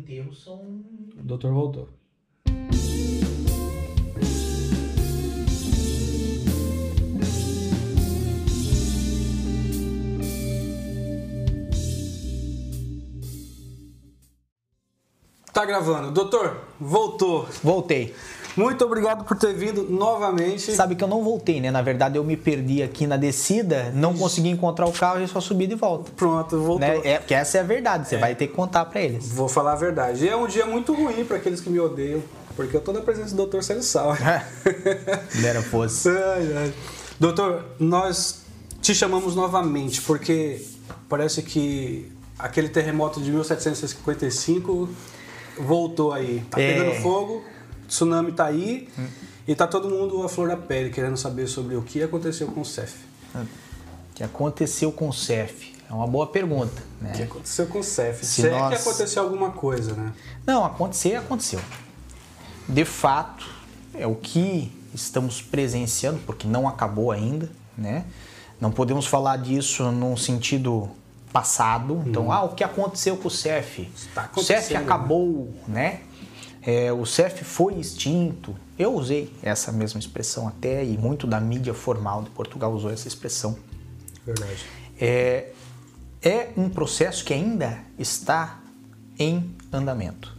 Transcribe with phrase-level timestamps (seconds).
[0.00, 0.82] enterro são.
[1.18, 1.88] O doutor voltou.
[15.52, 16.10] Tá gravando.
[16.12, 17.46] Doutor, voltou.
[17.62, 18.14] Voltei.
[18.56, 20.72] Muito obrigado por ter vindo novamente.
[20.72, 21.70] Sabe que eu não voltei, né?
[21.70, 25.40] Na verdade, eu me perdi aqui na descida, não consegui encontrar o carro e só
[25.40, 26.10] subi de volta.
[26.16, 26.78] Pronto, voltou.
[26.80, 27.00] Né?
[27.04, 29.28] É, porque essa é a verdade, você vai ter que contar pra eles.
[29.32, 30.24] Vou falar a verdade.
[30.24, 32.22] E é um dia muito ruim para aqueles que me odeiam,
[32.56, 33.62] porque eu tô na presença do Dr.
[33.62, 34.14] Célio Sal.
[35.40, 36.08] Dera fosse.
[36.08, 36.72] Ai, ai.
[37.18, 38.42] Doutor, nós
[38.82, 40.60] te chamamos novamente porque
[41.08, 44.88] parece que aquele terremoto de 1755
[45.58, 46.42] voltou aí.
[46.50, 46.72] Tá É.
[46.72, 47.42] pegando fogo,
[47.90, 48.88] tsunami tá aí
[49.46, 52.60] e tá todo mundo à flor da pele querendo saber sobre o que aconteceu com
[52.60, 52.94] o CEF.
[53.34, 53.46] O
[54.14, 55.74] que aconteceu com o CEF?
[55.88, 57.10] É uma boa pergunta, né?
[57.12, 58.24] O que aconteceu com o CEF?
[58.24, 60.12] Se Se é que nós- aconteceu alguma coisa, né?
[60.46, 61.60] Não, acontecer, aconteceu.
[62.68, 63.44] De fato,
[63.94, 68.04] é o que estamos presenciando, porque não acabou ainda, né?
[68.60, 70.88] Não podemos falar disso num sentido
[71.32, 72.02] passado.
[72.06, 73.90] Então, ah, o que aconteceu com o CEF?
[73.96, 76.00] Está o CEF acontecendo, acabou, né?
[76.62, 78.54] É, o CEF foi extinto.
[78.78, 83.08] Eu usei essa mesma expressão até, e muito da mídia formal de Portugal usou essa
[83.08, 83.58] expressão.
[84.24, 84.64] Verdade.
[85.00, 85.52] É,
[86.22, 88.60] é um processo que ainda está
[89.18, 90.36] em andamento.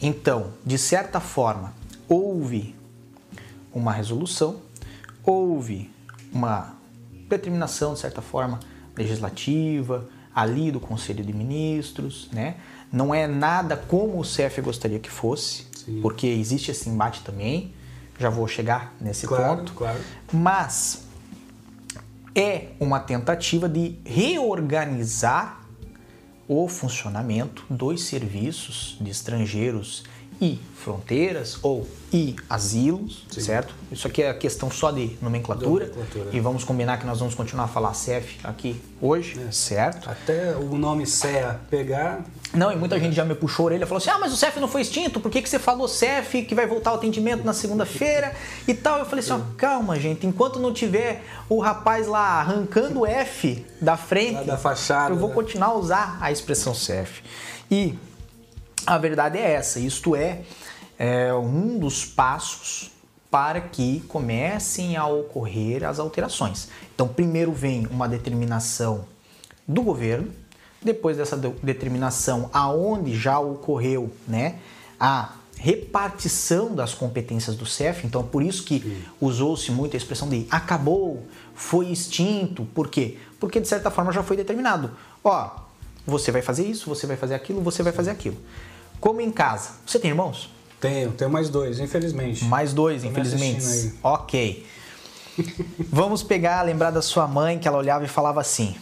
[0.00, 1.72] Então, de certa forma,
[2.08, 2.74] houve
[3.72, 4.60] uma resolução,
[5.24, 5.90] houve
[6.32, 6.74] uma
[7.28, 8.58] determinação, de certa forma,
[8.96, 12.56] legislativa, ali do Conselho de Ministros, né?
[12.92, 16.00] Não é nada como o CEF gostaria que fosse, Sim.
[16.02, 17.72] porque existe esse embate também.
[18.18, 19.72] Já vou chegar nesse Claro, ponto.
[19.72, 19.98] claro.
[20.32, 21.04] Mas
[22.34, 25.60] é uma tentativa de reorganizar
[26.46, 30.04] o funcionamento dos serviços de estrangeiros
[30.40, 33.40] e fronteiras ou e asilos, Sim.
[33.40, 33.72] certo?
[33.92, 36.30] Isso aqui é questão só de nomenclatura, Nomenclatura.
[36.32, 39.52] e vamos combinar que nós vamos continuar a falar CEF aqui hoje, É.
[39.52, 40.10] certo?
[40.10, 43.86] Até o nome CEA pegar, Não, e muita gente já me puxou a orelha e
[43.86, 46.42] falou assim: ah, mas o CEF não foi extinto, por que, que você falou CEF
[46.42, 48.34] que vai voltar o atendimento na segunda-feira
[48.66, 48.98] e tal?
[48.98, 53.64] Eu falei assim: ó, calma, gente, enquanto não tiver o rapaz lá arrancando o F
[53.80, 55.34] da frente, Lá da fachada, eu vou né?
[55.36, 57.22] continuar a usar a expressão CEF.
[57.70, 57.94] E
[58.86, 60.42] a verdade é essa: isto é,
[60.98, 62.90] é um dos passos
[63.30, 66.68] para que comecem a ocorrer as alterações.
[66.94, 69.04] Então, primeiro vem uma determinação
[69.66, 70.32] do governo,
[70.82, 74.56] depois dessa de- determinação, aonde já ocorreu, né,
[74.98, 80.46] a repartição das competências do CEF, então por isso que usou-se muito a expressão de
[80.50, 81.22] acabou,
[81.54, 83.18] foi extinto, por quê?
[83.38, 84.90] Porque de certa forma já foi determinado.
[85.22, 85.50] Ó,
[86.06, 88.38] você vai fazer isso, você vai fazer aquilo, você vai fazer aquilo.
[89.00, 89.70] Como em casa.
[89.86, 90.50] Você tem irmãos?
[90.80, 92.44] tenho, tenho mais dois, infelizmente.
[92.46, 93.94] Mais dois, Tô me infelizmente.
[94.02, 94.66] Ok.
[95.90, 98.74] Vamos pegar, lembrar da sua mãe que ela olhava e falava assim: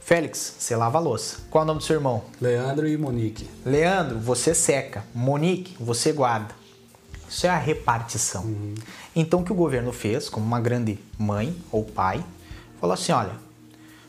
[0.00, 1.38] Félix, você lava a louça.
[1.50, 2.22] Qual é o nome do seu irmão?
[2.40, 3.48] Leandro e Monique.
[3.64, 5.04] Leandro, você seca.
[5.14, 6.54] Monique, você guarda.
[7.28, 8.46] Isso é a repartição.
[9.14, 12.24] Então, o que o governo fez, como uma grande mãe ou pai,
[12.80, 13.32] falou assim: olha,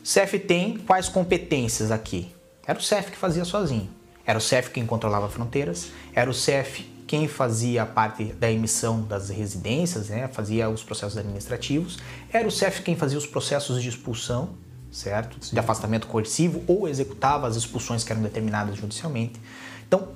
[0.04, 2.32] o CEF tem quais competências aqui?
[2.66, 3.97] Era o CEF que fazia sozinho.
[4.28, 9.02] Era o CEF quem controlava fronteiras, era o CEF quem fazia a parte da emissão
[9.02, 10.28] das residências, né?
[10.28, 11.98] fazia os processos administrativos,
[12.34, 14.50] era o CEF quem fazia os processos de expulsão,
[14.92, 15.38] certo?
[15.40, 19.40] De afastamento coercivo ou executava as expulsões que eram determinadas judicialmente.
[19.88, 20.10] Então,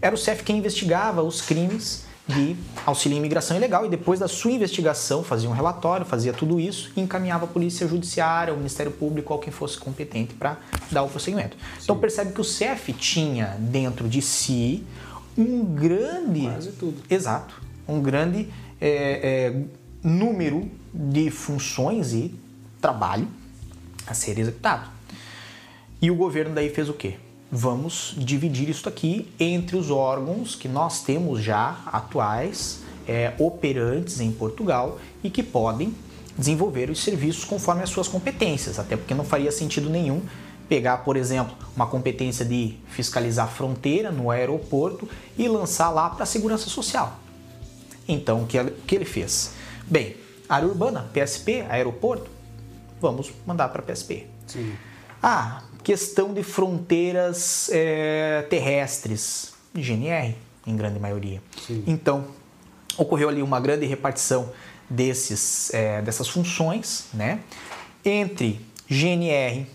[0.00, 4.28] era o CEF quem investigava os crimes de auxílio em imigração ilegal e depois da
[4.28, 8.92] sua investigação fazia um relatório, fazia tudo isso e encaminhava a polícia judiciária, o Ministério
[8.92, 10.58] Público ou quem fosse competente para
[10.90, 11.56] dar o prosseguimento.
[11.82, 14.84] Então percebe que o CEF tinha dentro de si
[15.36, 17.02] um grande Quase tudo.
[17.08, 17.60] Exato.
[17.86, 18.48] Um grande
[18.80, 19.62] é, é,
[20.02, 22.34] número de funções e
[22.80, 23.28] trabalho
[24.06, 24.88] a ser executado.
[26.00, 27.16] E o governo daí fez o quê?
[27.52, 34.30] Vamos dividir isso aqui entre os órgãos que nós temos já atuais, é, operantes em
[34.30, 35.92] Portugal e que podem
[36.38, 40.22] desenvolver os serviços conforme as suas competências, até porque não faria sentido nenhum
[40.68, 46.22] pegar, por exemplo, uma competência de fiscalizar a fronteira no aeroporto e lançar lá para
[46.22, 47.18] a segurança social.
[48.06, 49.52] Então, o que ele- o que ele fez?
[49.88, 50.14] Bem,
[50.48, 52.30] área urbana, PSP, aeroporto,
[53.00, 54.28] vamos mandar para PSP.
[54.46, 54.72] Sim.
[55.20, 60.36] Ah, questão de fronteiras é, terrestres, GNR,
[60.66, 61.42] em grande maioria.
[61.66, 61.84] Sim.
[61.86, 62.26] Então,
[62.96, 64.50] ocorreu ali uma grande repartição
[64.88, 67.40] desses, é, dessas funções, né?
[68.04, 69.66] Entre GNR,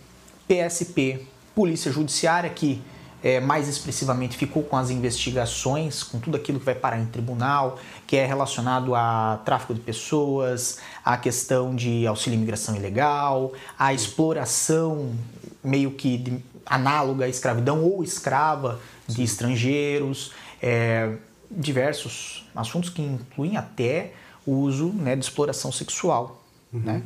[0.48, 2.81] PSP, Polícia Judiciária, que
[3.25, 7.80] é, mais expressivamente ficou com as investigações, com tudo aquilo que vai parar em tribunal,
[8.06, 15.16] que é relacionado a tráfico de pessoas, a questão de auxílio imigração ilegal, a exploração
[15.65, 20.31] meio que de, análoga à escravidão ou escrava de estrangeiros,
[20.62, 21.13] é,
[21.50, 24.13] diversos assuntos que incluem até
[24.45, 26.44] o uso né, de exploração sexual.
[26.73, 26.79] Uhum.
[26.79, 27.03] Né?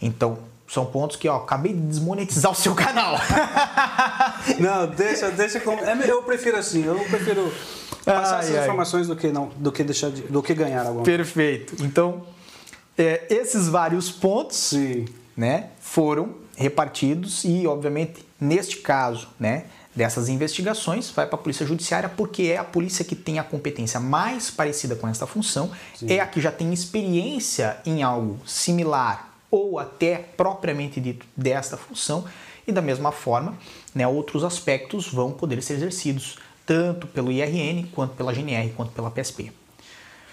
[0.00, 3.16] Então, são pontos que, ó, acabei de desmonetizar o seu canal.
[4.60, 5.80] não, deixa, deixa como.
[5.84, 7.52] É, eu prefiro assim, eu prefiro
[8.04, 8.62] passar ai, essas ai.
[8.64, 11.74] informações do que não, do que deixar de, do que ganhar alguma Perfeito.
[11.84, 12.24] Então,
[12.96, 15.06] é, esses vários pontos, Sim.
[15.36, 19.64] né, foram repartidos e, obviamente, neste caso, né,
[19.96, 23.98] dessas investigações, vai para a Polícia Judiciária, porque é a polícia que tem a competência
[23.98, 26.12] mais parecida com esta função, Sim.
[26.12, 32.24] é a que já tem experiência em algo similar ou até propriamente dito desta função,
[32.66, 33.56] e da mesma forma,
[33.94, 39.10] né, outros aspectos vão poder ser exercidos tanto pelo IRN, quanto pela GNR, quanto pela
[39.10, 39.50] PSP.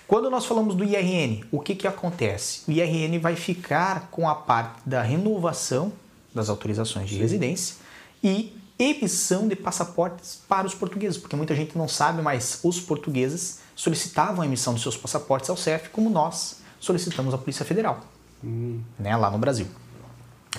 [0.07, 2.61] Quando nós falamos do IRN, o que, que acontece?
[2.67, 5.91] O IRN vai ficar com a parte da renovação
[6.37, 7.21] das autorizações de Sim.
[7.21, 7.75] residência
[8.23, 13.59] e emissão de passaportes para os portugueses, porque muita gente não sabe, mas os portugueses
[13.75, 18.01] solicitavam a emissão dos seus passaportes ao CEF, como nós solicitamos à Polícia Federal
[18.43, 18.81] hum.
[18.97, 19.67] né, lá no Brasil.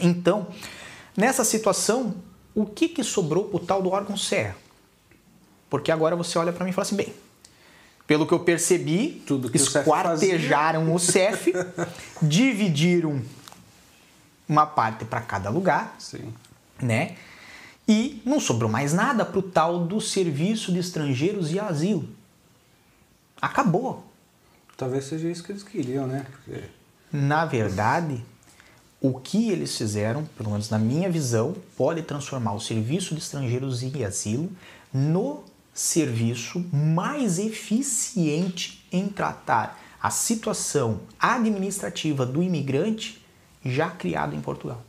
[0.00, 0.48] Então,
[1.16, 2.14] nessa situação,
[2.54, 4.54] o que, que sobrou para o tal do órgão CER?
[5.70, 7.12] Porque agora você olha para mim e fala assim, bem,
[8.06, 11.52] pelo que eu percebi, Tudo que esquartejaram o CEF,
[12.22, 13.20] dividiram
[14.48, 16.32] uma parte para cada lugar, Sim.
[16.80, 17.16] né?
[17.86, 22.08] E não sobrou mais nada para o tal do Serviço de Estrangeiros e Asilo.
[23.40, 24.04] Acabou.
[24.76, 26.26] Talvez seja isso que eles queriam, né?
[26.30, 26.62] Porque
[27.12, 28.22] na verdade,
[29.00, 33.82] o que eles fizeram, pelo menos na minha visão, pode transformar o serviço de estrangeiros
[33.82, 34.50] e asilo
[34.92, 43.24] no serviço mais eficiente em tratar a situação administrativa do imigrante
[43.70, 44.82] já criado em Portugal.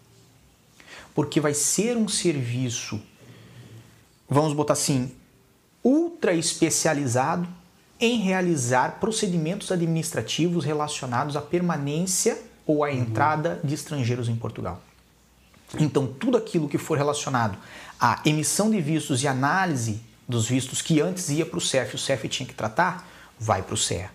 [1.13, 3.01] Porque vai ser um serviço,
[4.29, 5.11] vamos botar assim,
[5.83, 7.47] ultra especializado
[7.99, 14.81] em realizar procedimentos administrativos relacionados à permanência ou à entrada de estrangeiros em Portugal.
[15.77, 17.57] Então, tudo aquilo que for relacionado
[17.99, 21.97] à emissão de vistos e análise dos vistos que antes ia para o CEF, o
[21.97, 23.07] CEF tinha que tratar,
[23.39, 24.11] vai para o CEA.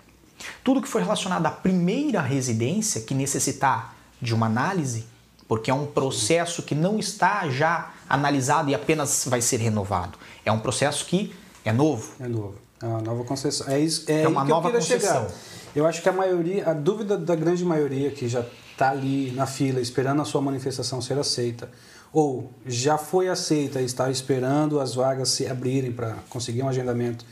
[0.63, 3.94] Tudo que for relacionado à primeira residência, que necessitar
[4.25, 5.07] de uma análise,
[5.47, 10.19] porque é um processo que não está já analisado e apenas vai ser renovado.
[10.45, 11.35] É um processo que
[11.65, 12.13] é novo.
[12.19, 12.55] É novo.
[12.83, 13.69] É uma nova concessão.
[13.69, 15.29] É, isso, é, é uma nova eu concessão.
[15.29, 15.35] Chegar.
[15.77, 19.47] Eu acho que a maioria, a dúvida da grande maioria que já está ali na
[19.47, 21.71] fila esperando a sua manifestação ser aceita,
[22.13, 27.25] ou já foi aceita e está esperando as vagas se abrirem para conseguir um agendamento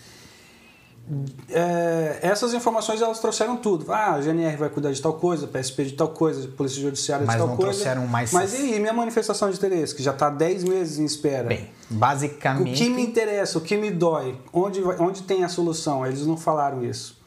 [1.51, 3.91] é, essas informações elas trouxeram tudo.
[3.93, 7.35] Ah, a GNR vai cuidar de tal coisa, PSP de tal coisa, Polícia Judiciária mas
[7.35, 7.73] de tal não coisa.
[7.73, 8.33] Trouxeram mais...
[8.33, 11.49] Mas e minha manifestação de interesse, que já está 10 meses em espera?
[11.49, 12.73] Bem, basicamente.
[12.73, 16.07] O que me interessa, o que me dói, onde, onde tem a solução?
[16.07, 17.21] Eles não falaram isso.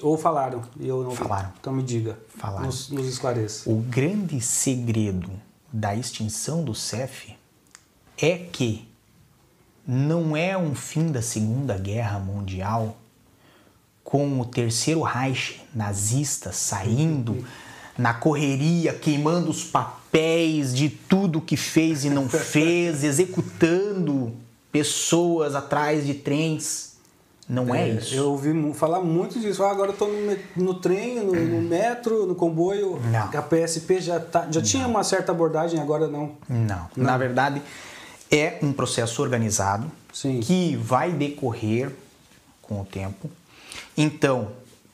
[0.00, 1.48] Ou falaram e eu não Falaram.
[1.48, 1.54] Vi.
[1.60, 2.18] Então me diga.
[2.28, 2.66] Falaram.
[2.66, 3.68] Nos, nos esclareça.
[3.68, 5.30] O grande segredo
[5.72, 7.36] da extinção do CEF
[8.16, 8.88] é que
[9.86, 12.96] não é um fim da Segunda Guerra Mundial
[14.04, 17.44] com o terceiro Reich nazista saindo
[17.96, 24.32] na correria, queimando os papéis de tudo que fez e não fez, executando
[24.70, 26.92] pessoas atrás de trens.
[27.48, 28.14] Não é, é isso.
[28.14, 29.62] Eu ouvi falar muito disso.
[29.62, 32.98] Ah, agora eu estou no, no, trem, no, no, metro, no comboio.
[33.10, 33.38] Não.
[33.38, 36.32] A PSP já, tá, já tinha uma certa abordagem, agora não.
[36.48, 36.88] não.
[36.96, 37.04] Não.
[37.04, 37.60] Na verdade,
[38.30, 40.40] é um processo organizado Sim.
[40.40, 41.90] que vai decorrer
[42.62, 43.28] com o tempo
[43.96, 44.48] então,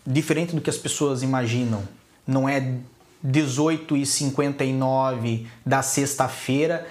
[0.07, 1.83] diferente do que as pessoas imaginam,
[2.26, 2.75] não é
[3.23, 6.87] 18 e 59 da sexta-feira.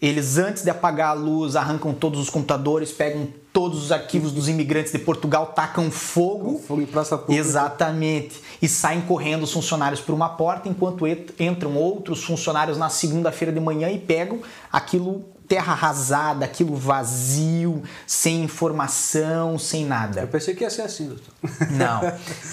[0.00, 4.48] Eles, antes de apagar a luz, arrancam todos os computadores, pegam todos os arquivos dos
[4.48, 6.58] imigrantes de Portugal, tacam fogo.
[6.58, 7.40] Fogo em praça pública.
[7.40, 8.40] Exatamente.
[8.60, 11.04] E saem correndo os funcionários por uma porta, enquanto
[11.38, 14.40] entram outros funcionários na segunda-feira de manhã e pegam
[14.72, 20.22] aquilo terra arrasada, aquilo vazio, sem informação, sem nada.
[20.22, 21.34] Eu pensei que ia ser assim, doutor.
[21.72, 22.00] Não,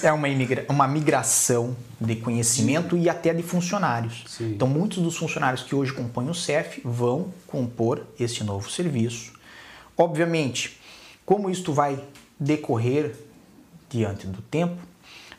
[0.03, 3.03] é uma, imigra uma migração de conhecimento Sim.
[3.03, 4.25] e até de funcionários.
[4.27, 4.51] Sim.
[4.51, 9.31] Então, muitos dos funcionários que hoje compõem o CEF vão compor este novo serviço.
[9.97, 10.77] Obviamente,
[11.25, 12.03] como isto vai
[12.37, 13.15] decorrer
[13.89, 14.75] diante do tempo,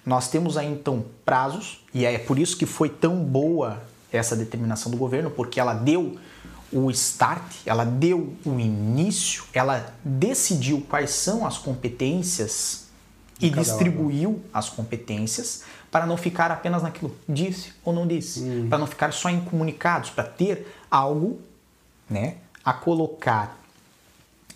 [0.07, 4.90] nós temos aí então prazos, e é por isso que foi tão boa essa determinação
[4.90, 6.17] do governo, porque ela deu
[6.73, 12.89] o start, ela deu o início, ela decidiu quais são as competências
[13.41, 14.45] e distribuiu órgão.
[14.53, 18.67] as competências para não ficar apenas naquilo disse ou não disse, hum.
[18.69, 21.41] para não ficar só em comunicados, para ter algo,
[22.09, 23.59] né, a colocar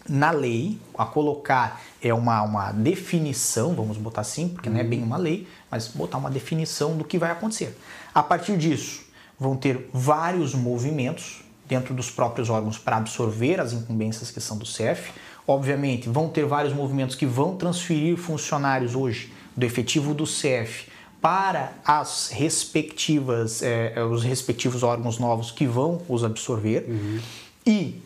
[0.09, 5.03] na lei, a colocar é uma, uma definição, vamos botar assim, porque não é bem
[5.03, 7.77] uma lei, mas botar uma definição do que vai acontecer.
[8.15, 9.03] A partir disso,
[9.39, 14.67] vão ter vários movimentos dentro dos próprios órgãos para absorver as incumbências que são do
[14.67, 15.13] CEF.
[15.47, 20.89] Obviamente, vão ter vários movimentos que vão transferir funcionários hoje do efetivo do CEF
[21.21, 26.85] para as respectivas, é, os respectivos órgãos novos que vão os absorver.
[26.87, 27.21] Uhum.
[27.67, 28.03] E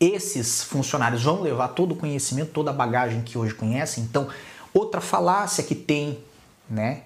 [0.00, 4.02] esses funcionários vão levar todo o conhecimento, toda a bagagem que hoje conhecem.
[4.04, 4.28] Então,
[4.72, 6.18] outra falácia que tem,
[6.68, 7.02] né,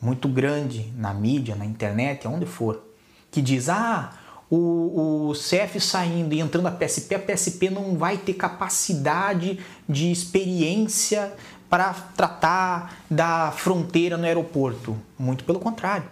[0.00, 2.80] muito grande na mídia, na internet, aonde for,
[3.30, 4.12] que diz: ah,
[4.50, 10.10] o, o CF saindo e entrando a PSP, a PSP não vai ter capacidade de
[10.10, 11.32] experiência
[11.68, 14.96] para tratar da fronteira no aeroporto.
[15.18, 16.08] Muito pelo contrário.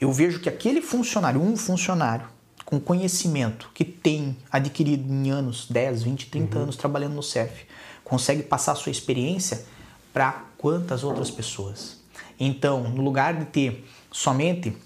[0.00, 2.26] Eu vejo que aquele funcionário, um funcionário,
[2.64, 6.62] com conhecimento que tem adquirido em anos, 10, 20, 30 uhum.
[6.62, 7.66] anos trabalhando no CEF,
[8.02, 9.64] consegue passar a sua experiência
[10.12, 11.98] para quantas outras pessoas?
[12.38, 14.76] Então, no lugar de ter somente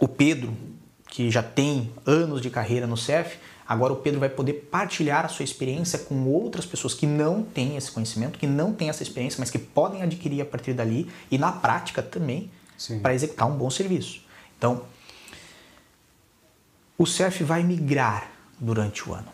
[0.00, 0.56] o Pedro,
[1.14, 5.28] que já tem anos de carreira no CEF, agora o Pedro vai poder partilhar a
[5.28, 9.38] sua experiência com outras pessoas que não têm esse conhecimento, que não têm essa experiência,
[9.38, 12.50] mas que podem adquirir a partir dali e na prática também
[13.00, 14.22] para executar um bom serviço.
[14.58, 14.82] Então,
[16.98, 18.28] o CEF vai migrar
[18.58, 19.28] durante o ano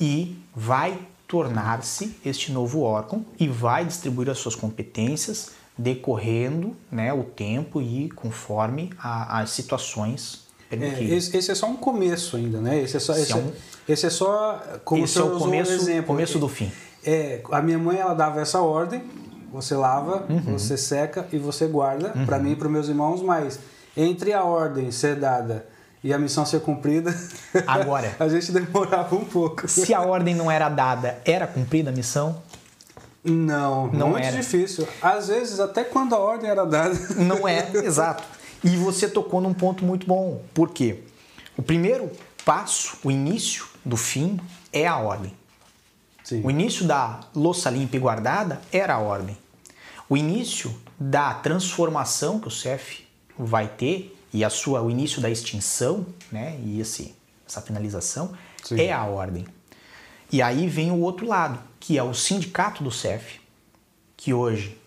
[0.00, 0.98] e vai
[1.28, 8.10] tornar-se este novo órgão e vai distribuir as suas competências decorrendo né, o tempo e
[8.10, 10.41] conforme as situações
[10.80, 12.80] é, esse, esse, é só um começo ainda, né?
[12.80, 13.52] Esse é só, esse, esse é, um,
[13.88, 16.06] esse é só como esse é o começo, um exemplo.
[16.06, 16.70] começo do fim.
[17.04, 19.02] É, a minha mãe ela dava essa ordem:
[19.52, 20.58] você lava, uhum.
[20.58, 22.24] você seca e você guarda uhum.
[22.24, 23.22] para mim e para meus irmãos.
[23.22, 23.58] Mas
[23.96, 25.66] entre a ordem ser dada
[26.02, 27.14] e a missão ser cumprida,
[27.66, 29.68] agora a gente demorava um pouco.
[29.68, 32.40] Se a ordem não era dada, era cumprida a missão?
[33.24, 34.36] Não, não muito era.
[34.36, 34.86] difícil.
[35.00, 36.94] Às vezes, até quando a ordem era dada.
[37.16, 38.24] Não é, exato.
[38.64, 40.42] E você tocou num ponto muito bom.
[40.54, 41.02] Por quê?
[41.56, 42.10] O primeiro
[42.44, 44.38] passo, o início do fim,
[44.72, 45.32] é a ordem.
[46.22, 46.42] Sim.
[46.44, 49.36] O início da louça limpa e guardada era a ordem.
[50.08, 55.28] O início da transformação que o CEF vai ter e a sua, o início da
[55.28, 57.14] extinção, né, e esse,
[57.46, 58.80] essa finalização, Sim.
[58.80, 59.46] é a ordem.
[60.30, 63.40] E aí vem o outro lado, que é o sindicato do CEF,
[64.16, 64.78] que hoje,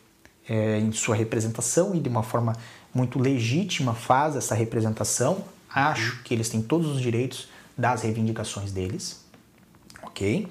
[0.49, 2.55] é, em sua representação e de uma forma
[2.95, 5.43] muito legítima, faz essa representação.
[5.69, 9.25] Acho que eles têm todos os direitos das reivindicações deles,
[10.01, 10.47] ok?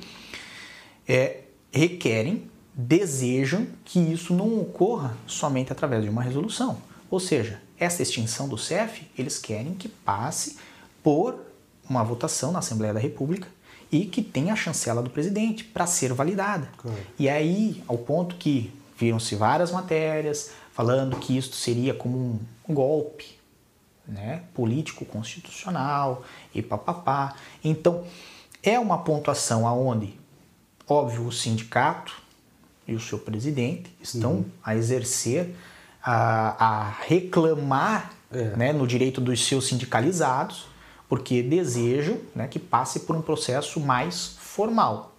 [1.09, 6.77] É, requerem, desejam que isso não ocorra somente através de uma resolução.
[7.11, 10.59] Ou seja, essa extinção do CEF, eles querem que passe
[11.03, 11.41] por
[11.89, 13.49] uma votação na Assembleia da República
[13.91, 16.69] e que tenha a chancela do presidente para ser validada.
[16.77, 16.99] Claro.
[17.19, 23.39] E aí, ao ponto que viram-se várias matérias falando que isto seria como um golpe
[24.07, 27.37] né, político constitucional e papapá.
[27.63, 28.05] Então,
[28.61, 30.19] é uma pontuação aonde,
[30.87, 32.21] óbvio, o sindicato
[32.89, 34.45] e o seu presidente estão uhum.
[34.63, 35.55] a exercer,
[36.03, 38.57] a, a reclamar é.
[38.57, 40.67] né, no direito dos seus sindicalizados,
[41.09, 45.15] porque desejam né, que passe por um processo mais formal.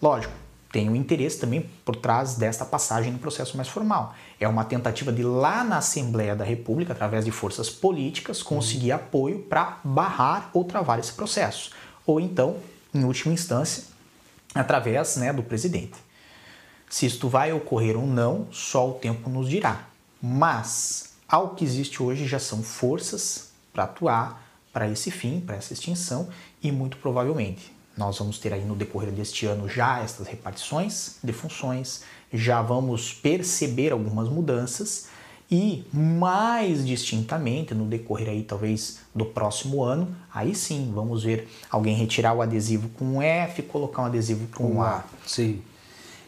[0.00, 0.32] Lógico,
[0.72, 4.14] tem um interesse também por trás desta passagem no processo mais formal.
[4.38, 8.96] É uma tentativa de lá na Assembleia da República, através de forças políticas, conseguir uhum.
[8.96, 11.72] apoio para barrar ou travar esse processo.
[12.06, 12.56] Ou então,
[12.94, 13.84] em última instância,
[14.54, 15.96] através né, do presidente.
[16.88, 19.86] Se isto vai ocorrer ou não, só o tempo nos dirá.
[20.22, 25.72] Mas, ao que existe hoje, já são forças para atuar para esse fim, para essa
[25.72, 26.28] extinção,
[26.62, 31.34] e muito provavelmente nós vamos ter aí no decorrer deste ano já estas repartições de
[31.34, 32.02] funções,
[32.32, 35.08] já vamos perceber algumas mudanças
[35.50, 41.94] e mais distintamente no decorrer aí talvez do próximo ano, aí sim vamos ver alguém
[41.94, 45.04] retirar o adesivo com um F, colocar um adesivo com um A.
[45.26, 45.60] Sim.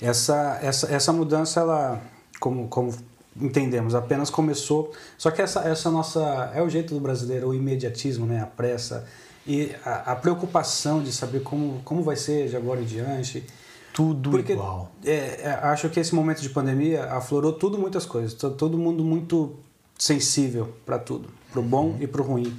[0.01, 2.03] Essa, essa, essa mudança ela
[2.39, 2.93] como, como
[3.41, 4.93] entendemos, apenas começou.
[5.17, 6.51] Só que essa, essa nossa.
[6.55, 8.43] É o jeito do brasileiro, o imediatismo, né?
[8.43, 9.07] a pressa
[9.47, 13.45] e a, a preocupação de saber como, como vai ser de agora em diante.
[13.93, 14.91] Tudo Porque, igual.
[15.05, 18.33] É, é, acho que esse momento de pandemia aflorou tudo, muitas coisas.
[18.35, 19.57] Todo mundo muito
[19.99, 21.97] sensível para tudo, para o bom uhum.
[22.01, 22.57] e para o ruim.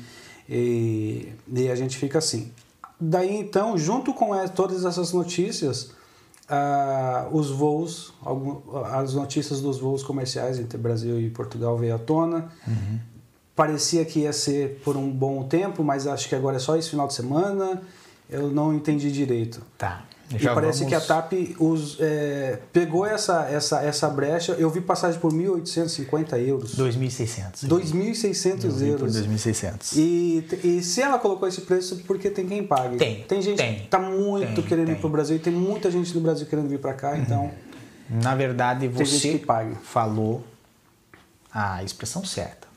[0.47, 2.51] E, e a gente fica assim.
[2.99, 5.91] daí então, junto com todas essas notícias,
[7.31, 8.13] os voos,
[8.91, 12.51] as notícias dos voos comerciais entre Brasil e Portugal veio à tona.
[12.67, 12.99] Uhum.
[13.55, 16.89] Parecia que ia ser por um bom tempo, mas acho que agora é só esse
[16.89, 17.81] final de semana.
[18.29, 19.61] Eu não entendi direito.
[19.77, 20.05] Tá.
[20.37, 20.89] Já e parece vamos...
[20.89, 24.53] que a TAP os, é, pegou essa, essa, essa brecha.
[24.53, 26.75] Eu vi passagem por 1.850 euros.
[26.75, 27.67] 2.600.
[27.67, 29.15] 2.600 euros.
[29.15, 29.97] 2.600.
[29.97, 32.97] E, e se ela colocou esse preço, porque tem quem pague.
[32.97, 33.23] Tem.
[33.23, 34.95] Tem gente tem, que está muito tem, querendo tem.
[34.95, 37.17] ir para o Brasil e tem muita gente no Brasil querendo vir para cá, uhum.
[37.17, 37.51] então.
[38.09, 39.41] Na verdade, você
[39.83, 40.43] falou
[41.51, 42.72] a expressão certa.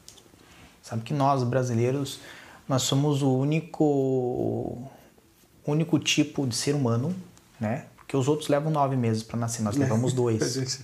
[0.86, 2.20] Sabe que nós brasileiros,
[2.68, 4.78] nós somos o único
[5.66, 7.14] único tipo de ser humano
[7.60, 7.84] né?
[7.96, 10.80] Porque os outros levam nove meses para nascer, nós levamos dois.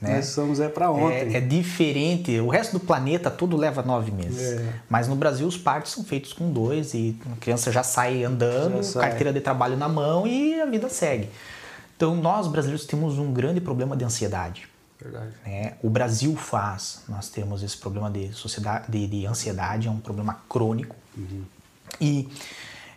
[0.00, 0.16] né?
[0.16, 1.34] Nós somos é para ontem.
[1.34, 4.58] É, é, diferente, o resto do planeta tudo leva nove meses.
[4.58, 4.72] É.
[4.88, 8.76] Mas no Brasil os partos são feitos com dois e a criança já sai andando,
[8.76, 9.08] já sai.
[9.08, 11.28] carteira de trabalho na mão e a vida segue.
[11.94, 14.66] Então nós brasileiros temos um grande problema de ansiedade.
[15.02, 15.32] Verdade.
[15.44, 15.74] Né?
[15.82, 20.40] O Brasil faz, nós temos esse problema de, sociedade, de, de ansiedade, é um problema
[20.48, 20.94] crônico.
[21.16, 21.42] Uhum.
[22.00, 22.28] E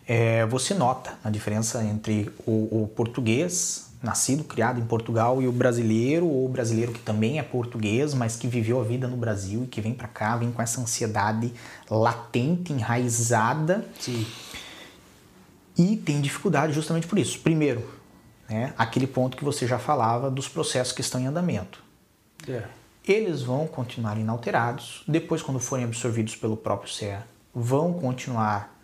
[0.06, 5.52] é, você nota a diferença entre o, o, português, nascido, criado em Portugal, e o
[5.52, 9.64] brasileiro, ou o brasileiro que também é português, mas que viveu a vida no Brasil
[9.64, 11.52] e que vem para cá, vem com essa ansiedade
[11.90, 13.84] latente, enraizada.
[13.98, 14.24] Sim.
[15.76, 17.40] E tem dificuldade justamente por isso.
[17.40, 17.84] Primeiro,
[18.48, 21.85] né, aquele ponto que você já falava dos processos que estão em andamento.
[22.46, 22.68] Yeah.
[23.06, 27.24] Eles vão continuar inalterados, depois, quando forem absorvidos pelo próprio CEA,
[27.54, 28.74] vão continuar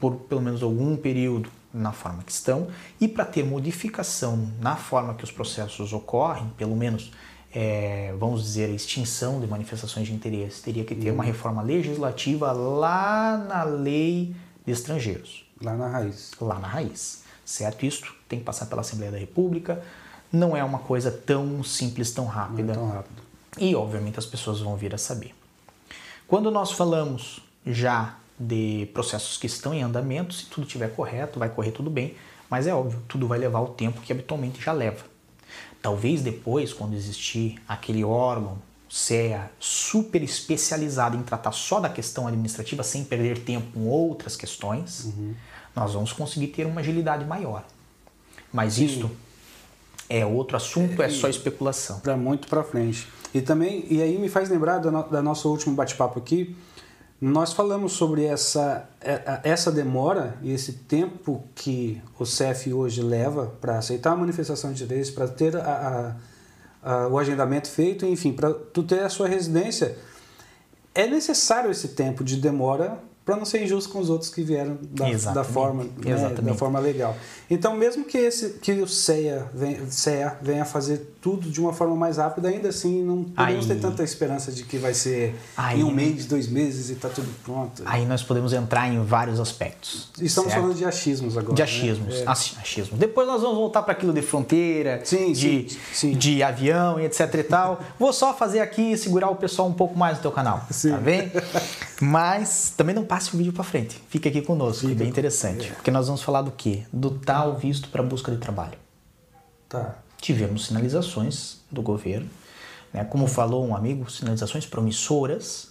[0.00, 2.68] por pelo menos algum período na forma que estão
[3.00, 7.12] e para ter modificação na forma que os processos ocorrem, pelo menos
[7.54, 11.14] é, vamos dizer a extinção de manifestações de interesse, teria que ter uhum.
[11.14, 15.46] uma reforma legislativa lá na lei de estrangeiros.
[15.62, 16.32] Lá na raiz.
[16.40, 17.86] Lá na raiz, certo?
[17.86, 19.82] Isso tem que passar pela Assembleia da República,
[20.36, 22.74] não é uma coisa tão simples, tão rápida.
[22.74, 23.22] Não é tão rápido.
[23.58, 25.34] E obviamente as pessoas vão vir a saber.
[26.28, 30.34] Quando nós falamos já de processos que estão em andamento.
[30.34, 32.14] Se tudo estiver correto, vai correr tudo bem,
[32.48, 35.04] mas é óbvio, tudo vai levar o tempo que habitualmente já leva.
[35.80, 38.58] Talvez depois, quando existir aquele órgão,
[38.88, 45.06] CEA, super especializado em tratar só da questão administrativa, sem perder tempo com outras questões,
[45.06, 45.34] uhum.
[45.74, 47.64] nós vamos conseguir ter uma agilidade maior.
[48.52, 48.86] Mas Sim.
[48.86, 49.10] isto
[50.08, 52.00] é outro assunto, é, é só especulação.
[52.00, 53.08] Para muito para frente.
[53.34, 56.56] E também, e aí me faz lembrar da, no, da nosso último bate-papo aqui,
[57.20, 63.54] nós falamos sobre essa, é, essa demora e esse tempo que o CEF hoje leva
[63.60, 66.16] para aceitar a manifestação de interesse, para ter a,
[66.82, 69.96] a, a, o agendamento feito, enfim, para tu ter a sua residência.
[70.94, 74.78] É necessário esse tempo de demora para não ser injusto com os outros que vieram
[74.80, 77.16] da, da forma né, da forma legal.
[77.50, 81.96] Então, mesmo que esse que o CEA venha, CEA venha fazer tudo de uma forma
[81.96, 85.80] mais rápida, ainda assim não podemos aí, ter tanta esperança de que vai ser aí,
[85.80, 87.82] em um mês, dois meses e está tudo pronto.
[87.84, 90.08] Aí nós podemos entrar em vários aspectos.
[90.20, 90.62] Estamos certo?
[90.62, 91.52] falando de achismos agora.
[91.52, 92.22] De achismos, né?
[92.22, 92.28] é.
[92.28, 92.96] achismos.
[92.96, 96.12] Depois nós vamos voltar para aquilo de fronteira, sim, de, sim, sim.
[96.12, 97.80] de avião e etc e tal.
[97.98, 100.92] Vou só fazer aqui e segurar o pessoal um pouco mais no teu canal, sim.
[100.92, 101.32] tá bem?
[102.00, 103.98] Mas também não passe o vídeo para frente.
[104.10, 104.88] Fique aqui conosco, Fica.
[104.88, 105.68] que é bem interessante.
[105.68, 105.70] É.
[105.70, 106.84] Porque nós vamos falar do quê?
[106.92, 108.76] Do tal visto para busca de trabalho.
[109.66, 109.96] Tá.
[110.20, 112.28] Tivemos sinalizações do governo,
[112.92, 113.04] né?
[113.04, 115.68] como falou um amigo, sinalizações promissoras,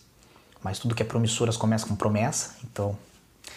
[0.63, 2.97] mas tudo que é promissoras começa com promessa, então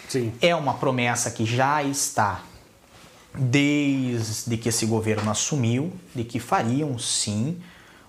[0.07, 0.33] Sim.
[0.39, 2.43] é uma promessa que já está
[3.33, 7.59] desde que esse governo assumiu, de que fariam sim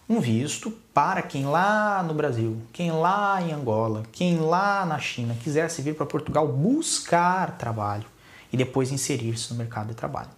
[0.06, 5.34] um visto para quem lá no Brasil, quem lá em Angola, quem lá na China
[5.42, 8.04] quisesse vir para Portugal buscar trabalho
[8.52, 10.28] e depois inserir-se no mercado de trabalho.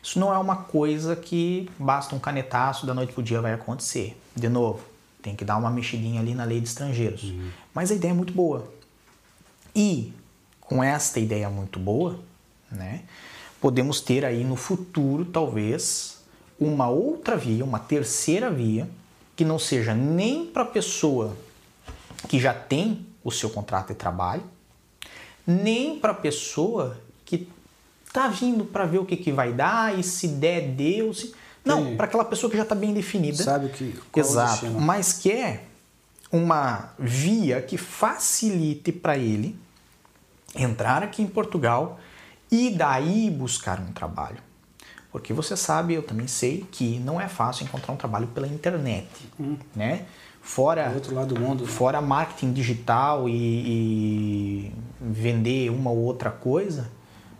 [0.00, 3.52] Isso não é uma coisa que basta um canetaço da noite para o dia vai
[3.52, 4.16] acontecer.
[4.36, 4.78] De novo,
[5.20, 7.24] tem que dar uma mexidinha ali na lei de estrangeiros.
[7.24, 7.50] Uhum.
[7.74, 8.72] Mas a ideia é muito boa.
[9.74, 10.12] E
[10.60, 12.16] com esta ideia muito boa,
[12.70, 13.02] né,
[13.60, 16.22] podemos ter aí no futuro, talvez,
[16.60, 18.88] uma outra via, uma terceira via,
[19.40, 21.34] que não seja nem para a pessoa
[22.28, 24.42] que já tem o seu contrato de trabalho,
[25.46, 27.48] nem para a pessoa que
[28.06, 31.14] está vindo para ver o que, que vai dar e se der, deu.
[31.14, 31.34] Se...
[31.64, 33.42] Não, para aquela pessoa que já está bem definida.
[33.42, 33.98] Sabe o que.
[34.14, 34.66] Exato.
[34.72, 35.64] Mas que é
[36.30, 39.58] uma via que facilite para ele
[40.54, 41.98] entrar aqui em Portugal
[42.52, 44.49] e daí buscar um trabalho.
[45.12, 49.08] Porque você sabe, eu também sei que não é fácil encontrar um trabalho pela internet,
[49.38, 49.56] hum.
[49.74, 50.06] né?
[50.40, 51.64] Fora, do outro lado do mundo.
[51.64, 51.70] Né?
[51.70, 56.90] Fora marketing digital e, e, vender uma ou outra coisa,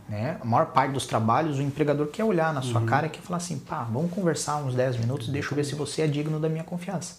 [0.08, 0.36] Né?
[0.40, 2.86] A maior parte dos trabalhos, o empregador quer olhar na sua uhum.
[2.86, 5.76] cara e quer falar assim, pá, vamos conversar uns 10 minutos, deixa eu ver se
[5.76, 7.18] você é digno da minha confiança.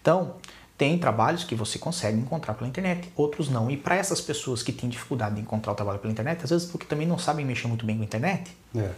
[0.00, 0.36] Então,
[0.76, 3.70] tem trabalhos que você consegue encontrar pela internet, outros não.
[3.70, 6.66] E para essas pessoas que têm dificuldade de encontrar o trabalho pela internet, às vezes
[6.66, 8.90] porque também não sabem mexer muito bem com a internet, é.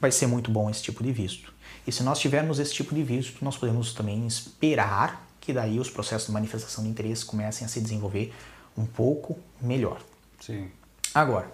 [0.00, 1.52] Vai ser muito bom esse tipo de visto.
[1.86, 5.90] E se nós tivermos esse tipo de visto, nós podemos também esperar que daí os
[5.90, 8.32] processos de manifestação de interesse comecem a se desenvolver
[8.76, 10.00] um pouco melhor.
[10.40, 10.70] Sim.
[11.14, 11.50] Agora,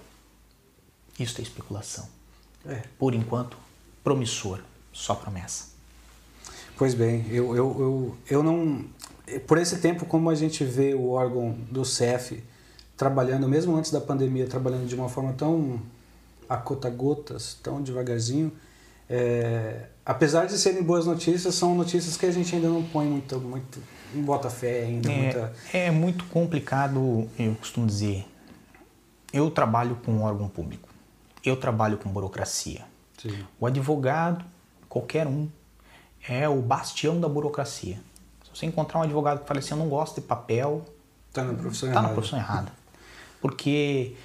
[1.18, 2.08] isso é especulação.
[2.64, 2.82] É.
[2.98, 3.56] Por enquanto,
[4.02, 4.60] promissor,
[4.92, 5.76] só promessa.
[6.76, 8.84] Pois bem, eu, eu, eu, eu não.
[9.46, 12.42] Por esse tempo, como a gente vê o órgão do CEF
[12.96, 15.80] trabalhando, mesmo antes da pandemia, trabalhando de uma forma tão
[16.48, 18.52] a cota-gotas, tão devagarzinho,
[19.08, 23.38] é, apesar de serem boas notícias, são notícias que a gente ainda não põe muito,
[23.40, 23.82] muito
[24.14, 25.10] não bota fé ainda.
[25.10, 25.52] É, muita...
[25.72, 28.26] é muito complicado, eu costumo dizer.
[29.32, 30.86] Eu trabalho com um órgão público
[31.48, 32.84] eu trabalho com burocracia.
[33.16, 33.46] Sim.
[33.58, 34.44] O advogado,
[34.88, 35.48] qualquer um,
[36.28, 38.00] é o bastião da burocracia.
[38.42, 40.84] Se você encontrar um advogado que fala assim, eu não gosto de papel,
[41.28, 42.08] está na profissão tá errada.
[42.08, 42.72] na profissão errada.
[43.40, 44.16] Porque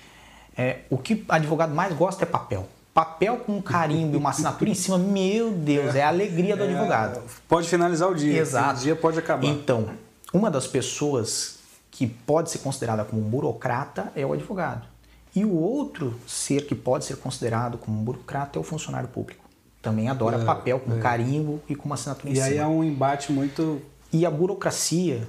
[0.57, 2.67] é, o que advogado mais gosta é papel.
[2.93, 6.57] Papel com um carimbo e uma assinatura em cima, meu Deus, é, é a alegria
[6.57, 7.21] do é, advogado.
[7.47, 8.37] Pode finalizar o dia.
[8.37, 8.79] Exato.
[8.79, 9.45] O dia pode acabar.
[9.45, 9.89] Então,
[10.33, 11.59] uma das pessoas
[11.89, 14.87] que pode ser considerada como um burocrata é o advogado.
[15.33, 19.45] E o outro ser que pode ser considerado como um burocrata é o funcionário público.
[19.81, 20.99] Também adora é, papel com é.
[20.99, 22.47] carimbo e com uma assinatura em e cima.
[22.49, 23.81] E aí é um embate muito.
[24.11, 25.25] E a burocracia,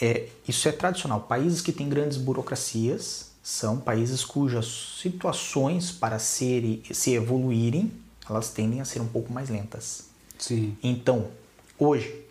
[0.00, 1.20] é, isso é tradicional.
[1.20, 7.92] Países que têm grandes burocracias são países cujas situações para ser, se evoluírem,
[8.28, 10.08] elas tendem a ser um pouco mais lentas.
[10.38, 10.76] Sim.
[10.82, 11.28] Então,
[11.78, 12.24] hoje,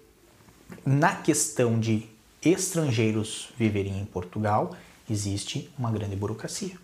[0.85, 2.07] na questão de
[2.41, 4.75] estrangeiros viverem em Portugal,
[5.09, 6.77] existe uma grande burocracia.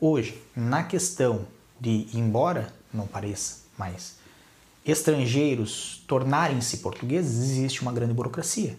[0.00, 1.46] Hoje, na questão
[1.80, 4.16] de, embora não pareça, mas
[4.84, 8.76] estrangeiros tornarem-se portugueses, existe uma grande burocracia.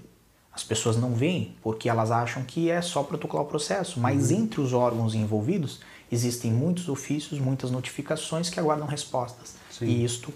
[0.54, 4.44] As pessoas não veem porque elas acham que é só protocolar o processo, mas uhum.
[4.44, 9.56] entre os órgãos envolvidos existem muitos ofícios, muitas notificações que aguardam respostas.
[9.72, 9.86] Sim.
[9.86, 10.32] E isto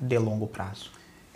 [0.00, 0.90] de longo prazo.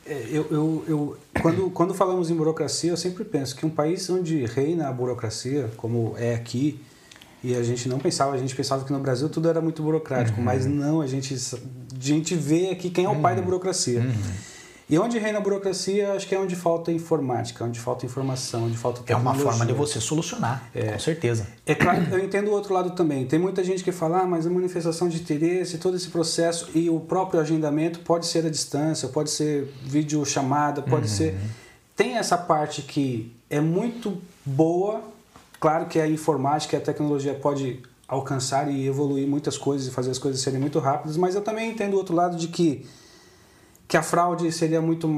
[0.05, 4.09] É, eu, eu, eu, quando, quando falamos em burocracia, eu sempre penso que um país
[4.11, 6.81] onde reina a burocracia, como é aqui,
[7.43, 10.39] e a gente não pensava, a gente pensava que no Brasil tudo era muito burocrático,
[10.39, 10.45] uhum.
[10.45, 11.59] mas não, a gente, a
[11.99, 13.23] gente vê aqui quem é o uhum.
[13.23, 14.03] pai da burocracia.
[14.91, 18.77] E onde reina a burocracia, acho que é onde falta informática, onde falta informação, onde
[18.77, 19.43] falta tecnologia.
[19.43, 20.93] É uma forma de você solucionar, é.
[20.93, 21.47] com certeza.
[21.65, 23.25] É claro, eu entendo o outro lado também.
[23.25, 26.91] Tem muita gente que fala, ah, mas a manifestação de interesse, todo esse processo e
[26.91, 31.17] o próprio agendamento pode ser à distância, pode ser vídeo chamada, pode uhum.
[31.17, 31.39] ser...
[31.95, 35.03] Tem essa parte que é muito boa,
[35.61, 40.11] claro que a informática e a tecnologia pode alcançar e evoluir muitas coisas e fazer
[40.11, 42.85] as coisas serem muito rápidas, mas eu também entendo o outro lado de que
[43.91, 45.09] que a fraude seria muito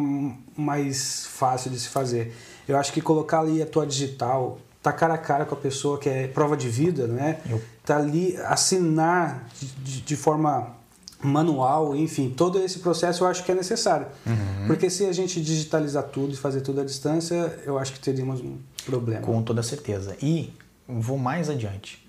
[0.56, 2.34] mais fácil de se fazer.
[2.66, 5.98] Eu acho que colocar ali a tua digital, tá cara a cara com a pessoa
[5.98, 7.38] que é prova de vida, né?
[7.48, 7.62] Eu...
[7.84, 10.74] Tá ali assinar de, de, forma
[11.22, 14.06] manual, enfim, todo esse processo eu acho que é necessário.
[14.24, 14.66] Uhum.
[14.68, 18.40] Porque se a gente digitalizar tudo e fazer tudo à distância, eu acho que teríamos
[18.40, 18.56] um
[18.86, 19.20] problema.
[19.20, 20.16] Com toda certeza.
[20.22, 20.50] E
[20.88, 22.02] vou mais adiante.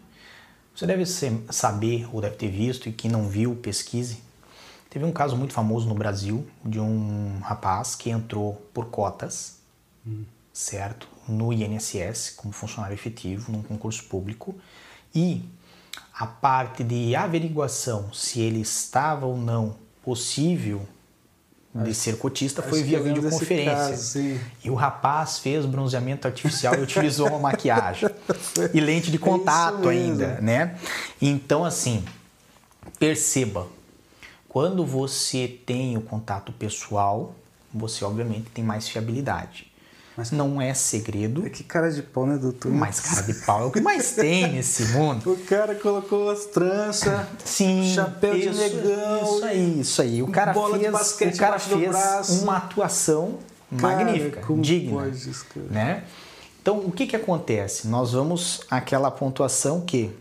[0.74, 4.23] Você deve ser, saber ou deve ter visto, e quem não viu, pesquise,
[4.94, 9.56] Teve um caso muito famoso no Brasil de um rapaz que entrou por cotas,
[10.06, 10.24] hum.
[10.54, 11.08] certo?
[11.28, 14.54] No INSS, como funcionário efetivo, num concurso público,
[15.16, 15.44] e
[16.14, 20.88] a parte de averiguação se ele estava ou não possível
[21.74, 24.40] de ser cotista foi via videoconferência.
[24.64, 28.12] e o rapaz fez bronzeamento artificial e utilizou uma maquiagem
[28.72, 30.78] e lente de é contato é ainda, né?
[31.20, 32.06] Então assim,
[33.00, 33.68] perceba,
[34.54, 37.34] quando você tem o contato pessoal,
[37.74, 39.74] você obviamente tem mais fiabilidade.
[40.16, 41.44] Mas não é segredo.
[41.44, 42.72] É que cara de pau, né, doutor?
[42.72, 45.24] Mas cara de pau é o que mais tem nesse mundo.
[45.34, 49.24] O cara colocou as tranças, Sim, chapéu isso, de negão.
[49.24, 50.22] Isso aí, isso aí.
[50.22, 53.40] O cara bola fez, de basquete o cara fez uma atuação
[53.76, 55.08] cara, magnífica, digna.
[55.08, 56.04] Isso, né?
[56.62, 57.88] Então, o que, que acontece?
[57.88, 60.16] Nós vamos àquela pontuação que.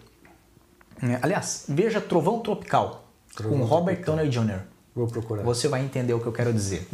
[1.02, 1.18] Né?
[1.20, 3.01] Aliás, veja Trovão Tropical
[3.36, 4.60] com Robert Downey Jr.
[4.94, 5.42] Vou procurar.
[5.42, 6.86] Você vai entender o que eu quero dizer.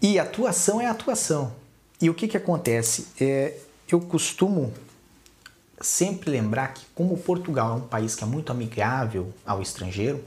[0.00, 1.52] e atuação é atuação.
[2.00, 3.06] E o que, que acontece?
[3.20, 3.56] É,
[3.90, 4.72] eu costumo
[5.80, 10.22] sempre lembrar que, como Portugal é um país que é muito amigável ao estrangeiro,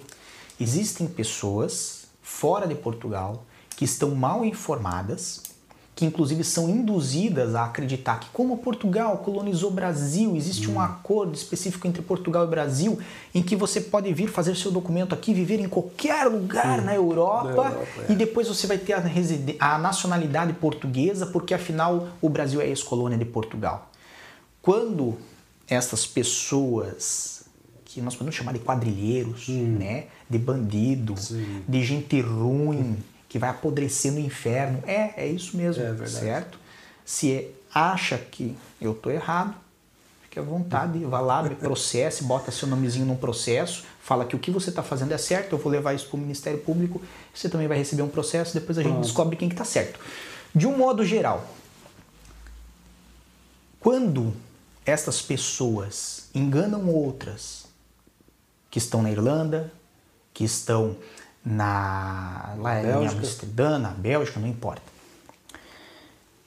[0.59, 5.43] existem pessoas fora de Portugal que estão mal informadas,
[5.99, 10.75] que inclusive são induzidas a acreditar que como Portugal colonizou o Brasil, existe hum.
[10.75, 12.97] um acordo específico entre Portugal e Brasil
[13.35, 16.85] em que você pode vir fazer seu documento aqui, viver em qualquer lugar hum.
[16.85, 18.13] na Europa, Europa é.
[18.13, 19.03] e depois você vai ter a,
[19.59, 23.91] a nacionalidade portuguesa, porque afinal o Brasil é ex-colônia de Portugal.
[24.61, 25.17] Quando
[25.67, 27.43] essas pessoas
[27.83, 29.75] que nós podemos chamar de quadrilheiros, hum.
[29.77, 31.61] né, de bandido, Sim.
[31.67, 32.95] de gente ruim,
[33.29, 34.83] que vai apodrecer no inferno.
[34.87, 36.57] É, é isso mesmo, é certo?
[37.05, 39.53] Se é, acha que eu estou errado,
[40.23, 44.39] fique à vontade, vá lá, me processe, bota seu nomezinho num processo, fala que o
[44.39, 46.99] que você está fazendo é certo, eu vou levar isso para o Ministério Público,
[47.33, 49.05] você também vai receber um processo, depois a gente Pronto.
[49.05, 49.99] descobre quem está que tá certo.
[50.53, 51.47] De um modo geral,
[53.79, 54.33] quando
[54.83, 57.67] estas pessoas enganam outras
[58.71, 59.71] que estão na Irlanda,
[60.33, 60.97] que estão
[61.43, 63.15] na, lá Bélgica.
[63.15, 64.83] em Amsterdã, na Bélgica, não importa.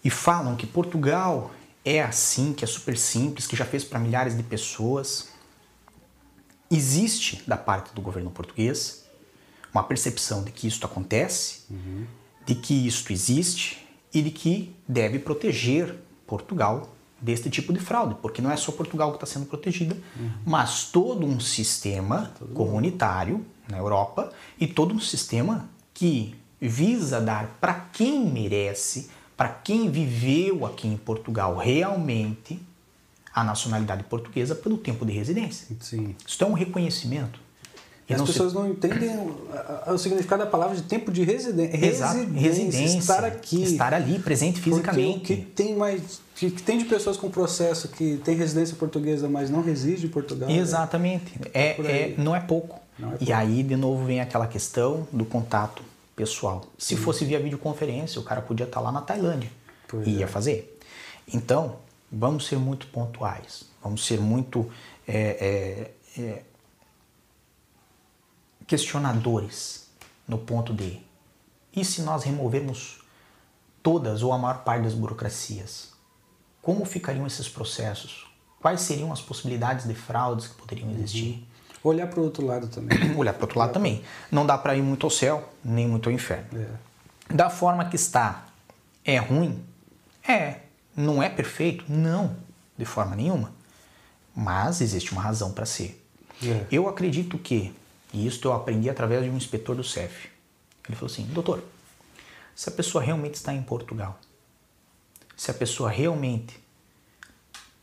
[0.04, 1.50] E falam que Portugal
[1.84, 5.28] é assim, que é super simples, que já fez para milhares de pessoas.
[6.70, 9.02] Existe da parte do governo português
[9.72, 12.06] uma percepção de que isso acontece, uhum.
[12.44, 18.42] de que isto existe e de que deve proteger Portugal deste tipo de fraude, porque
[18.42, 20.30] não é só Portugal que está sendo protegida, uhum.
[20.44, 23.46] mas todo um sistema todo comunitário mundo.
[23.68, 30.66] na Europa e todo um sistema que visa dar para quem merece, para quem viveu
[30.66, 32.60] aqui em Portugal realmente
[33.34, 35.74] a nacionalidade portuguesa pelo tempo de residência.
[35.80, 36.14] Sim.
[36.26, 37.40] Isso é um reconhecimento.
[38.08, 38.58] E as pessoas se...
[38.58, 41.66] não entendem o, o, significado da palavra de tempo de residen...
[41.68, 45.18] Residência, residência, estar aqui, estar ali, presente fisicamente.
[45.18, 48.74] Porque o que tem mais que, que, tem de pessoas com processo que tem residência
[48.76, 50.48] portuguesa, mas não reside em Portugal.
[50.48, 50.56] Né?
[50.56, 51.38] Exatamente.
[51.54, 52.80] É, é, não é pouco.
[52.98, 53.24] Não é pouco.
[53.24, 55.82] E aí, de novo, vem aquela questão do contato
[56.16, 56.64] pessoal.
[56.76, 57.02] Se Sim.
[57.02, 59.50] fosse via videoconferência, o cara podia estar lá na Tailândia
[59.86, 60.28] pois e ia é.
[60.28, 60.78] fazer.
[61.32, 61.76] Então,
[62.10, 63.64] vamos ser muito pontuais.
[63.82, 64.68] Vamos ser muito
[65.06, 66.42] é, é, é
[68.72, 69.86] questionadores
[70.26, 70.98] no ponto de
[71.76, 73.02] e se nós removermos
[73.82, 75.92] todas ou a maior parte das burocracias?
[76.62, 78.26] Como ficariam esses processos?
[78.62, 80.94] Quais seriam as possibilidades de fraudes que poderiam uhum.
[80.94, 81.34] existir?
[81.34, 81.90] Uhum.
[81.90, 82.98] Olhar para o outro lado também.
[83.14, 84.02] Olhar para o outro lado também.
[84.30, 86.58] Não dá para ir muito ao céu, nem muito ao inferno.
[86.58, 87.34] É.
[87.34, 88.46] Da forma que está,
[89.04, 89.62] é ruim?
[90.26, 90.60] É.
[90.96, 91.84] Não é perfeito?
[91.92, 92.36] Não,
[92.78, 93.52] de forma nenhuma.
[94.34, 96.02] Mas existe uma razão para ser.
[96.42, 96.64] É.
[96.70, 97.74] Eu acredito que,
[98.12, 100.28] e isso eu aprendi através de um inspetor do CEF.
[100.86, 101.62] Ele falou assim: doutor,
[102.54, 104.18] se a pessoa realmente está em Portugal,
[105.36, 106.60] se a pessoa realmente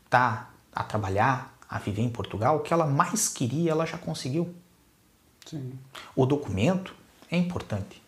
[0.04, 4.54] está a trabalhar, a viver em Portugal, o que ela mais queria, ela já conseguiu.
[5.46, 5.78] Sim.
[6.14, 6.94] O documento
[7.30, 8.02] é importante.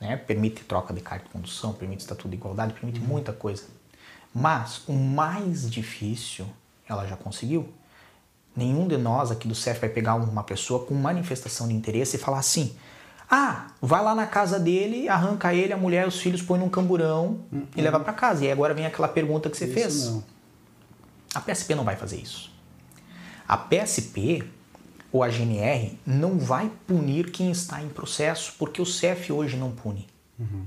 [0.00, 0.16] Né?
[0.16, 3.06] Permite troca de carta de condução, permite estatuto de igualdade, permite uhum.
[3.06, 3.64] muita coisa.
[4.34, 6.46] Mas o mais difícil,
[6.88, 7.72] ela já conseguiu.
[8.56, 12.18] Nenhum de nós aqui do CEF vai pegar uma pessoa com manifestação de interesse e
[12.18, 12.76] falar assim:
[13.30, 17.40] ah, vai lá na casa dele, arranca ele, a mulher, os filhos, põe num camburão
[17.50, 17.66] uhum.
[17.74, 18.44] e leva para casa.
[18.44, 20.10] E agora vem aquela pergunta que você isso fez.
[20.10, 20.24] Não.
[21.34, 22.52] A PSP não vai fazer isso.
[23.46, 24.48] A PSP
[25.10, 29.70] ou a GNR não vai punir quem está em processo, porque o CEF hoje não
[29.72, 30.06] pune.
[30.38, 30.66] Uhum.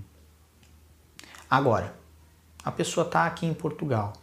[1.49, 1.93] Agora,
[2.63, 4.13] a pessoa está aqui em Portugal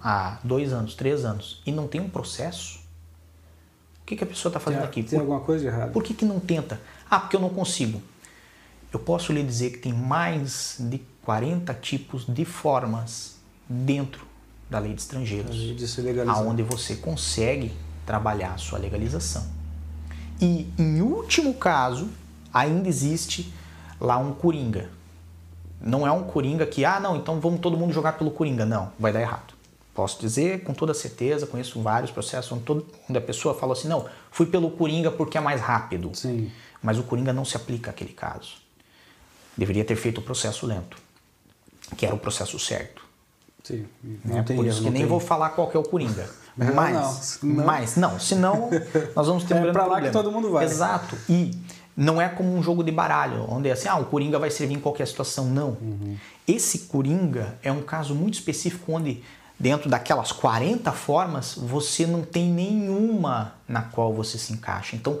[0.00, 2.83] há dois anos, três anos e não tem um processo.
[4.04, 5.02] O que, que a pessoa está fazendo tem, aqui?
[5.02, 5.90] Tem Por, alguma coisa errada.
[5.90, 6.78] Por que, que não tenta?
[7.10, 8.02] Ah, porque eu não consigo.
[8.92, 13.36] Eu posso lhe dizer que tem mais de 40 tipos de formas
[13.66, 14.26] dentro
[14.68, 15.56] da lei de estrangeiros,
[16.28, 17.72] aonde você consegue
[18.04, 19.46] trabalhar a sua legalização.
[20.38, 22.10] E em último caso,
[22.52, 23.50] ainda existe
[23.98, 24.90] lá um coringa.
[25.80, 28.66] Não é um coringa que, ah, não, então vamos todo mundo jogar pelo coringa.
[28.66, 29.53] Não, vai dar errado.
[29.94, 33.86] Posso dizer com toda certeza, conheço vários processos onde, todo, onde a pessoa falou assim:
[33.86, 36.10] não, fui pelo Coringa porque é mais rápido.
[36.14, 36.50] Sim.
[36.82, 38.56] Mas o Coringa não se aplica àquele caso.
[39.56, 40.98] Deveria ter feito o processo lento,
[41.96, 43.04] que era o processo certo.
[43.62, 43.86] Sim,
[44.24, 44.42] né?
[44.42, 45.06] Por isso que nem tem.
[45.06, 46.28] vou falar qual é o Coringa.
[46.56, 48.70] Mas, não, mas não, senão
[49.16, 50.06] nós vamos ter um é grande pra lá problema.
[50.06, 50.64] que todo mundo vai.
[50.64, 51.18] Exato.
[51.28, 51.50] E
[51.96, 54.74] não é como um jogo de baralho, onde é assim, ah, o Coringa vai servir
[54.74, 55.46] em qualquer situação.
[55.46, 55.70] Não.
[55.70, 56.16] Uhum.
[56.46, 59.24] Esse Coringa é um caso muito específico onde
[59.58, 64.96] dentro daquelas 40 formas, você não tem nenhuma na qual você se encaixa.
[64.96, 65.20] Então,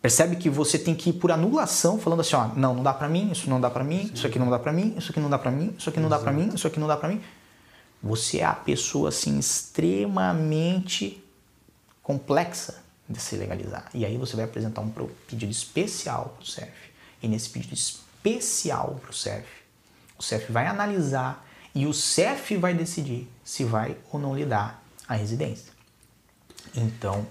[0.00, 3.08] percebe que você tem que ir por anulação, falando assim, ó, não, não dá para
[3.08, 4.14] mim, isso não dá para mim, Sim.
[4.14, 6.08] isso aqui não dá para mim, isso aqui não dá para mim, isso aqui não
[6.08, 7.20] dá para mim, isso aqui não dá para mim.
[8.02, 11.22] Você é a pessoa assim extremamente
[12.02, 13.88] complexa de se legalizar.
[13.94, 14.90] E aí você vai apresentar um
[15.26, 16.72] pedido especial para o CEF.
[17.22, 19.46] E nesse pedido especial para o CEF,
[20.18, 24.82] o CEF vai analisar E o CEF vai decidir se vai ou não lhe dar
[25.08, 25.72] a residência.
[26.74, 27.26] Então,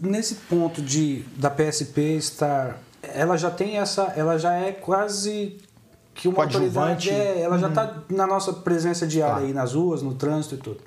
[0.00, 5.58] nesse ponto de da PSP estar, ela já tem essa, ela já é quase
[6.14, 8.16] que uma autoridade, é, ela já está uhum.
[8.16, 9.46] na nossa presença diária claro.
[9.46, 10.80] aí nas ruas, no trânsito e tudo.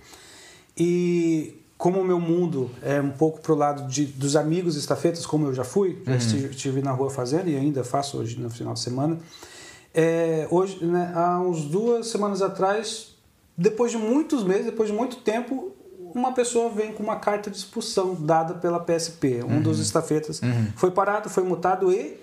[0.76, 5.48] E como o meu mundo é um pouco pro lado de, dos amigos estafetas, como
[5.48, 6.50] eu já fui, já uhum.
[6.50, 9.18] estive na rua fazendo e ainda faço hoje no final de semana.
[9.94, 13.16] É, hoje, né, há uns duas semanas atrás,
[13.58, 15.74] depois de muitos meses, depois de muito tempo,
[16.14, 19.44] uma pessoa vem com uma carta de expulsão dada pela PSP.
[19.44, 19.62] Um uhum.
[19.62, 20.68] dos estafetas uhum.
[20.76, 22.20] foi parado, foi multado e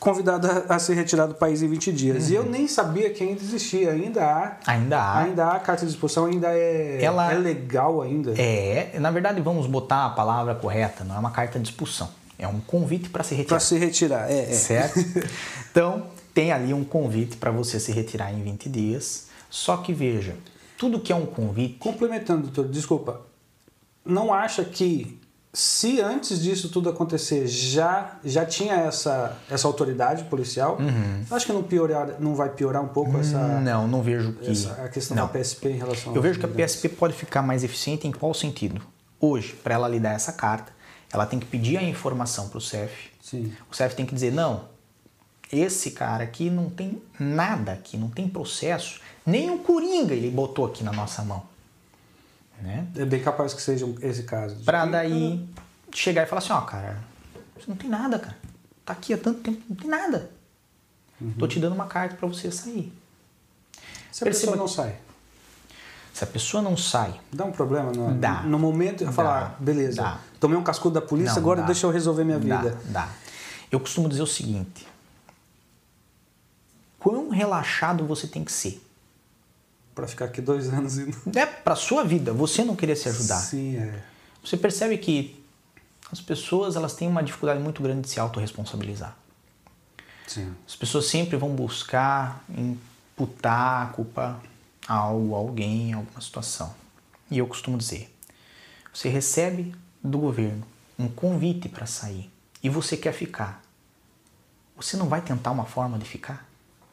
[0.00, 2.24] convidado a, ser retirado do país em 20 dias.
[2.24, 2.30] Uhum.
[2.30, 2.50] E eu uhum.
[2.50, 3.92] nem sabia que ainda existia.
[3.92, 4.56] Ainda há.
[4.66, 5.18] Ainda há.
[5.18, 8.32] Ainda há carta de expulsão, ainda é, Ela, é legal ainda.
[8.40, 12.08] É, na verdade, vamos botar a palavra correta, não é uma carta de expulsão.
[12.38, 13.48] É um convite para se retirar.
[13.48, 14.50] Para se retirar, é.
[14.50, 14.52] é.
[14.52, 15.00] Certo?
[15.70, 16.06] então,
[16.38, 19.26] tem ali um convite para você se retirar em 20 dias.
[19.50, 20.36] Só que veja,
[20.78, 21.78] tudo que é um convite.
[21.78, 23.22] Complementando, doutor, desculpa.
[24.04, 25.18] Não acha que
[25.52, 31.24] se antes disso tudo acontecer já já tinha essa, essa autoridade policial, uhum.
[31.28, 34.72] acho que não piorar não vai piorar um pouco essa não não vejo que essa,
[34.84, 35.26] a questão não.
[35.26, 38.32] da PSP em relação eu vejo que a PSP pode ficar mais eficiente em qual
[38.34, 38.80] sentido
[39.18, 40.70] hoje para ela lhe dar essa carta
[41.10, 43.52] ela tem que pedir a informação para o CEF Sim.
[43.70, 44.77] o CEF tem que dizer não
[45.50, 50.64] esse cara aqui não tem nada aqui não tem processo nem um coringa ele botou
[50.64, 51.42] aqui na nossa mão.
[52.60, 52.86] Né?
[52.96, 54.56] É bem capaz que seja esse caso.
[54.64, 55.46] Pra daí
[55.92, 56.98] chegar e falar assim, ó, cara,
[57.54, 58.36] você não tem nada, cara.
[58.84, 60.30] Tá aqui há tanto tempo, não tem nada.
[61.20, 61.32] Uhum.
[61.38, 62.92] Tô te dando uma carta para você sair.
[64.10, 64.96] Se a Perceba pessoa não sai?
[66.12, 67.20] Se a pessoa não sai.
[67.32, 70.20] Dá um problema no, dá, no momento de falar, beleza, dá.
[70.40, 71.66] tomei um cascudo da polícia, não, agora dá.
[71.66, 72.78] deixa eu resolver minha vida.
[72.86, 73.08] Dá, dá.
[73.70, 74.86] Eu costumo dizer o seguinte:
[76.98, 78.82] quão relaxado você tem que ser.
[79.94, 83.38] Para ficar aqui dois anos e é para sua vida você não querer se ajudar.
[83.38, 84.02] Sim é.
[84.44, 85.42] Você percebe que
[86.10, 89.16] as pessoas elas têm uma dificuldade muito grande de se autorresponsabilizar.
[90.26, 90.54] Sim.
[90.66, 94.40] As pessoas sempre vão buscar imputar a culpa
[94.86, 96.74] a algo a alguém a alguma situação.
[97.30, 98.14] E eu costumo dizer
[98.92, 100.66] você recebe do governo
[100.98, 102.30] um convite para sair
[102.62, 103.62] e você quer ficar.
[104.76, 106.47] Você não vai tentar uma forma de ficar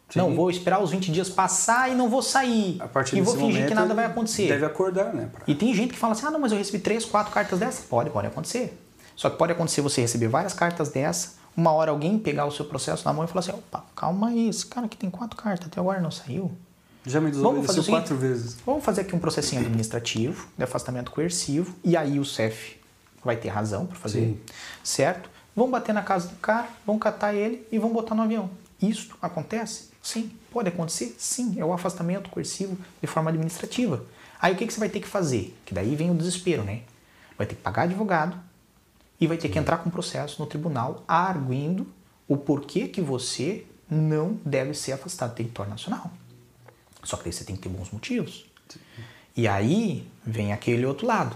[0.09, 0.19] Sim.
[0.19, 2.77] Não, vou esperar os 20 dias passar e não vou sair.
[2.79, 4.47] A partir e vou fingir que nada vai acontecer.
[4.47, 5.29] Deve acordar, né?
[5.31, 5.43] Pra...
[5.47, 7.85] E tem gente que fala assim: ah, não, mas eu recebi três, quatro cartas dessas.
[7.85, 8.77] Pode, pode acontecer.
[9.15, 12.65] Só que pode acontecer você receber várias cartas dessa, uma hora alguém pegar o seu
[12.65, 15.67] processo na mão e falar assim: opa, calma aí, esse cara aqui tem quatro cartas,
[15.67, 16.51] até agora não saiu.
[17.05, 18.57] Já me desobedeceu quatro vezes.
[18.65, 22.79] Vamos fazer aqui um processinho administrativo de afastamento coercivo e aí o CEF
[23.23, 24.39] vai ter razão para fazer, Sim.
[24.83, 25.29] certo?
[25.55, 28.49] Vamos bater na casa do cara, vamos catar ele e vamos botar no avião.
[28.81, 29.89] Isto acontece?
[30.05, 30.31] Sim.
[30.51, 31.15] Pode acontecer?
[31.17, 31.59] Sim.
[31.59, 34.05] É o afastamento coercivo de forma administrativa.
[34.39, 35.57] Aí o que, que você vai ter que fazer?
[35.65, 36.83] Que daí vem o desespero, né?
[37.35, 38.39] Vai ter que pagar advogado
[39.19, 41.87] e vai ter que entrar com processo no tribunal arguindo
[42.27, 46.11] o porquê que você não deve ser afastado do território nacional.
[47.03, 48.45] Só que daí você tem que ter bons motivos.
[49.35, 51.35] E aí vem aquele outro lado.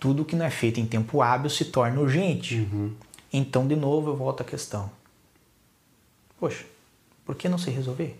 [0.00, 2.56] Tudo que não é feito em tempo hábil se torna urgente.
[2.56, 2.92] Uhum.
[3.32, 4.90] Então, de novo, eu volto à questão.
[6.38, 6.64] Poxa,
[7.26, 8.18] por que não se resolver?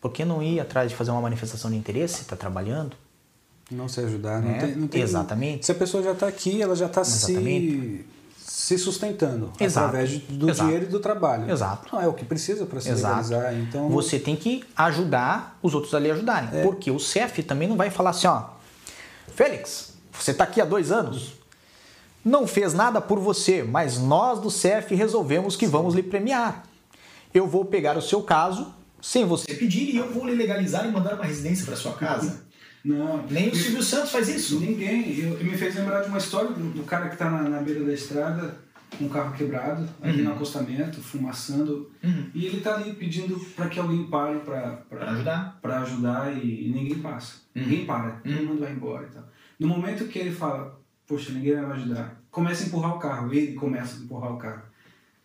[0.00, 2.22] Por que não ir atrás de fazer uma manifestação de interesse?
[2.22, 2.96] Está trabalhando?
[3.70, 5.66] Não se ajudar, não, é, tem, não tem, Exatamente.
[5.66, 8.04] Se a pessoa já está aqui, ela já está se,
[8.38, 9.86] se sustentando Exato.
[9.86, 10.66] através do Exato.
[10.68, 11.50] dinheiro e do trabalho.
[11.50, 11.88] Exato.
[11.92, 13.28] Não é o que precisa para se Exato.
[13.28, 13.54] legalizar.
[13.54, 13.88] Então...
[13.88, 16.60] Você tem que ajudar os outros ali a ajudarem.
[16.60, 16.62] É.
[16.62, 18.44] Porque o CEF também não vai falar assim, ó,
[19.34, 21.34] Félix, você está aqui há dois anos,
[22.24, 25.72] não fez nada por você, mas nós do CEF resolvemos que Sim.
[25.72, 26.64] vamos lhe premiar
[27.32, 30.90] eu vou pegar o seu caso sem você pedir e eu vou lhe legalizar e
[30.90, 32.44] mandar uma residência para sua casa.
[32.84, 33.24] Não.
[33.28, 34.60] Nem o Silvio Santos faz isso.
[34.60, 35.18] Ninguém.
[35.18, 37.84] Eu, me fez lembrar de uma história do, do cara que está na, na, beira
[37.84, 38.56] da estrada
[38.96, 40.28] com o carro quebrado, ali uhum.
[40.28, 41.90] no acostamento, fumaçando.
[42.02, 42.30] Uhum.
[42.32, 45.58] E ele está ali pedindo para que alguém pare para ajudar.
[45.60, 47.38] Para ajudar e, e, ninguém passa.
[47.54, 47.62] Uhum.
[47.62, 48.10] Ninguém para.
[48.10, 48.44] Todo uhum.
[48.46, 49.24] mundo vai embora e tal.
[49.58, 50.78] No momento que ele fala,
[51.08, 53.34] poxa, ninguém vai me ajudar, começa a empurrar o carro.
[53.34, 54.62] Ele começa a empurrar o carro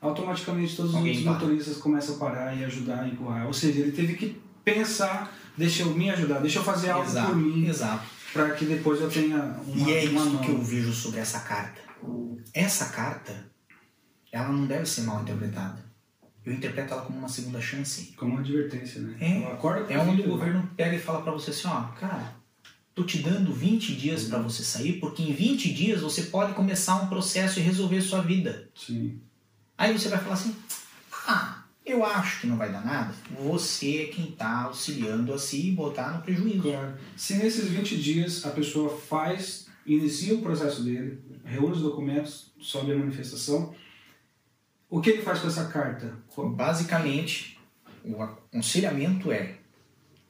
[0.01, 3.45] automaticamente todos Alguém os outros motoristas começam a parar e ajudar a empurrar.
[3.45, 7.27] Ou seja, ele teve que pensar, deixa eu me ajudar, deixa eu fazer algo exato,
[7.27, 7.67] por mim.
[7.67, 8.03] Exato.
[8.33, 11.41] Para que depois eu tenha uma E é uma isso que eu vejo sobre essa
[11.41, 11.81] carta.
[12.53, 13.51] Essa carta,
[14.31, 15.91] ela não deve ser mal interpretada.
[16.43, 18.13] Eu interpreto ela como uma segunda chance.
[18.17, 19.15] Como uma advertência, né?
[19.19, 22.35] É, é onde o governo pega e fala para você assim, ó, cara,
[22.95, 24.29] tô te dando 20 dias uhum.
[24.29, 28.21] para você sair, porque em 20 dias você pode começar um processo e resolver sua
[28.21, 28.69] vida.
[28.73, 29.21] Sim.
[29.81, 30.55] Aí você vai falar assim:
[31.27, 33.11] ah, eu acho que não vai dar nada,
[33.43, 36.61] você é quem está auxiliando a se botar no prejuízo.
[36.61, 36.95] Claro.
[37.17, 42.91] Se nesses 20 dias a pessoa faz, inicia o processo dele, reúne os documentos, sobe
[42.91, 43.73] a manifestação,
[44.87, 46.15] o que ele faz com essa carta?
[46.37, 47.59] Basicamente,
[48.05, 49.55] o aconselhamento é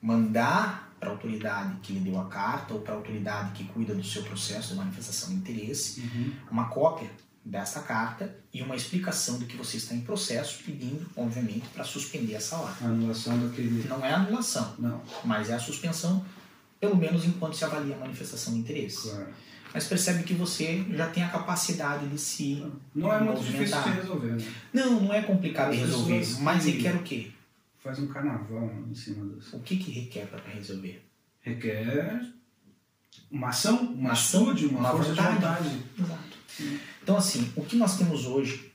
[0.01, 3.93] mandar para a autoridade que lhe deu a carta ou para a autoridade que cuida
[3.93, 6.31] do seu processo de manifestação de interesse uhum.
[6.49, 7.09] uma cópia
[7.43, 12.35] desta carta e uma explicação do que você está em processo, pedindo, obviamente, para suspender
[12.35, 12.55] essa.
[12.55, 13.87] A anulação daquele.
[13.87, 15.01] Não é anulação, não.
[15.25, 16.23] mas é a suspensão,
[16.79, 19.09] pelo menos enquanto se avalia a manifestação de interesse.
[19.09, 19.27] Claro.
[19.73, 22.65] Mas percebe que você já tem a capacidade de se.
[22.93, 24.53] Não é muito difícil de resolver, né?
[24.73, 27.31] Não, não é complicado de resolver, mas requer o quê?
[27.81, 29.55] Faz um carnaval em cima disso.
[29.55, 31.03] O que, que requer para resolver?
[31.39, 32.21] Requer
[33.31, 35.69] uma ação, uma, uma ação, uma, uma força vontade.
[35.69, 36.29] de vontade.
[36.59, 36.90] Exato.
[37.01, 38.71] Então, assim, o que nós temos hoje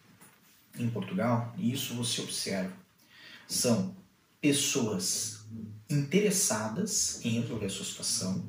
[0.78, 2.72] em Portugal, e isso você observa,
[3.46, 3.94] são
[4.40, 5.46] pessoas
[5.88, 8.44] interessadas em resolver a sua situação,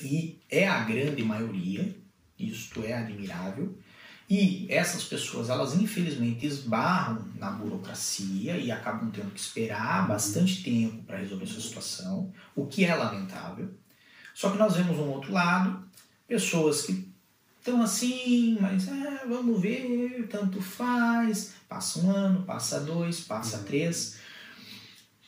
[0.00, 1.96] e é a grande maioria,
[2.38, 3.76] isto é admirável,
[4.30, 11.02] e essas pessoas, elas infelizmente esbarram na burocracia e acabam tendo que esperar bastante tempo
[11.04, 13.74] para resolver sua situação, o que é lamentável.
[14.34, 15.82] Só que nós vemos um outro lado,
[16.26, 17.07] pessoas que
[17.60, 21.52] então, assim, mas é, vamos ver, tanto faz.
[21.68, 23.64] Passa um ano, passa dois, passa uhum.
[23.64, 24.16] três.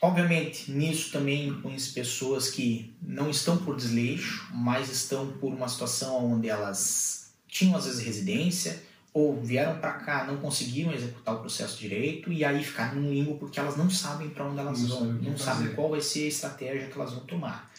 [0.00, 6.32] Obviamente, nisso também conheço pessoas que não estão por desleixo, mas estão por uma situação
[6.32, 11.76] onde elas tinham às vezes residência ou vieram para cá, não conseguiram executar o processo
[11.76, 15.04] direito e aí ficaram num limbo porque elas não sabem para onde elas não vão,
[15.04, 17.70] não sabem qual vai ser a estratégia que elas vão tomar.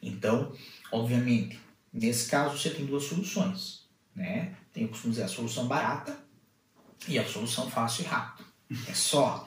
[0.00, 0.52] Então,
[0.90, 1.58] obviamente,
[1.92, 3.85] nesse caso você tem duas soluções
[4.16, 4.54] né?
[4.72, 6.18] Tem o costume dizer a solução barata
[7.06, 8.46] e a solução fácil e rápido.
[8.88, 9.46] É só.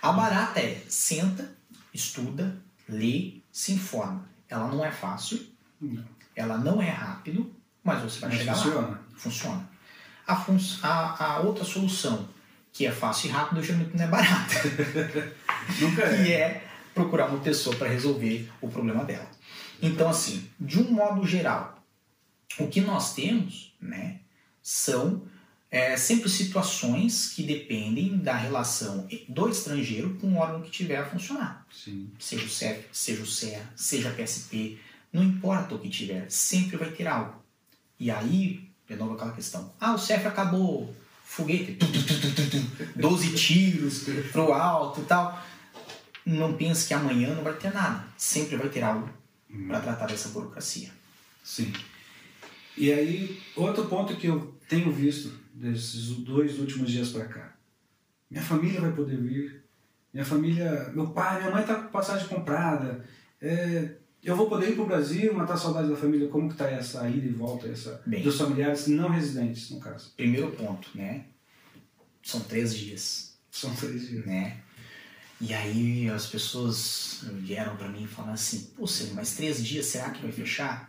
[0.00, 1.54] A barata é senta,
[1.94, 2.56] estuda,
[2.88, 4.28] lê, se informa.
[4.48, 5.46] Ela não é fácil,
[6.34, 8.88] ela não é rápido, mas você vai mas chegar funciona.
[8.88, 9.00] lá.
[9.16, 9.70] Funciona.
[10.26, 12.28] A, fun a, a outra solução,
[12.72, 14.54] que é fácil e rápido, geralmente não é barata.
[15.80, 16.24] Nunca é.
[16.24, 19.28] Que é procurar uma pessoa para resolver o problema dela.
[19.80, 21.81] Então, assim, de um modo geral,
[22.58, 24.20] o que nós temos né,
[24.62, 25.22] são
[25.72, 31.06] é, sempre situações que dependem da relação do estrangeiro com o órgão que tiver a
[31.06, 31.66] funcionar.
[31.72, 32.10] Sim.
[32.18, 34.78] Seja o CEF, seja o CEA, seja a PSP,
[35.10, 37.42] não importa o que tiver, sempre vai ter algo.
[37.98, 40.94] E aí, de novo aquela questão, ah, o CEF acabou,
[41.24, 41.78] foguete,
[42.94, 45.42] 12 tiros pro alto e tal.
[46.24, 49.08] Não pense que amanhã não vai ter nada, sempre vai ter algo
[49.50, 49.68] hum.
[49.68, 50.90] para tratar dessa burocracia.
[51.42, 51.72] Sim.
[52.76, 57.56] E aí, outro ponto que eu tenho visto desses dois últimos dias para cá.
[58.30, 59.62] Minha família vai poder vir.
[60.12, 63.04] Minha família, meu pai, minha mãe tá com passagem comprada.
[63.40, 66.28] É, eu vou poder ir para o Brasil, matar a saudade da família.
[66.28, 70.12] Como que tá essa ida e volta essa, Bem, dos familiares não residentes, no caso?
[70.16, 71.26] Primeiro ponto, né?
[72.22, 73.36] São três dias.
[73.50, 74.24] São três dias.
[74.24, 74.58] Né?
[75.40, 80.10] E aí as pessoas vieram para mim e falaram assim, pô, mas três dias, será
[80.10, 80.88] que vai fechar?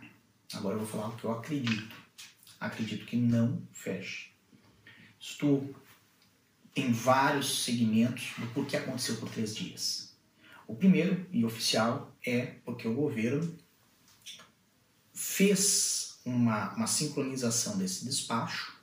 [0.52, 1.96] Agora eu vou falar o que eu acredito.
[2.60, 4.30] Acredito que não feche.
[5.18, 5.74] Estou
[6.74, 10.12] tem vários segmentos do porquê aconteceu por três dias.
[10.66, 13.56] O primeiro e oficial é porque o governo
[15.12, 18.76] fez uma, uma sincronização desse despacho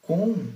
[0.00, 0.52] com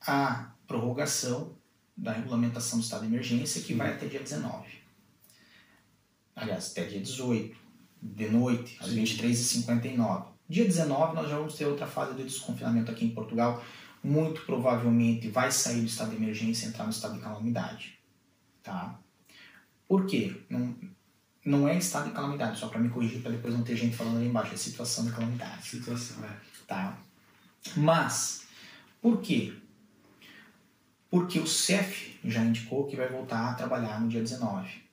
[0.00, 1.56] a prorrogação
[1.96, 4.78] da regulamentação do estado de emergência que vai até dia 19.
[6.36, 7.65] Aliás, até dia 18
[8.00, 10.26] de noite, às 23h59.
[10.48, 13.62] Dia 19 nós já vamos ter outra fase de desconfinamento aqui em Portugal.
[14.02, 17.98] Muito provavelmente vai sair do estado de emergência e entrar no estado de calamidade.
[18.62, 18.98] Tá?
[19.88, 20.40] Por quê?
[20.48, 20.74] Não,
[21.44, 24.18] não é estado de calamidade, só para me corrigir, para depois não ter gente falando
[24.18, 25.66] ali embaixo, é situação de calamidade.
[25.66, 26.36] Situação, é.
[26.66, 26.98] Tá?
[27.76, 28.46] Mas,
[29.00, 29.54] por quê?
[31.08, 34.84] Porque o CEF já indicou que vai voltar a trabalhar no dia 19.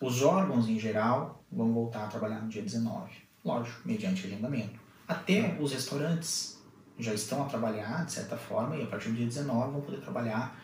[0.00, 3.10] Os órgãos, em geral, vão voltar a trabalhar no dia 19.
[3.44, 4.78] Lógico, mediante agendamento.
[5.06, 6.58] Até os restaurantes
[6.98, 10.00] já estão a trabalhar, de certa forma, e a partir do dia 19 vão poder
[10.00, 10.60] trabalhar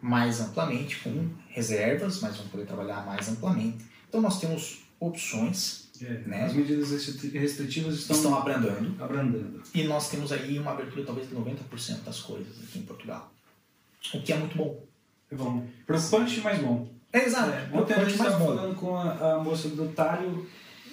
[0.00, 3.84] mais amplamente, com reservas, mas vão poder trabalhar mais amplamente.
[4.08, 5.90] Então, nós temos opções.
[6.00, 6.44] É, né?
[6.46, 9.62] As medidas restritivas estão, estão abrandando, abrandando.
[9.72, 13.32] E nós temos aí uma abertura talvez de 90% das coisas aqui em Portugal.
[14.12, 14.84] O que é muito bom.
[15.30, 15.66] É bom.
[15.86, 16.88] Preocupante, mas bom.
[17.12, 17.50] É, exato.
[17.50, 20.46] É, ontem a gente estava falando com a, a, moça do Talho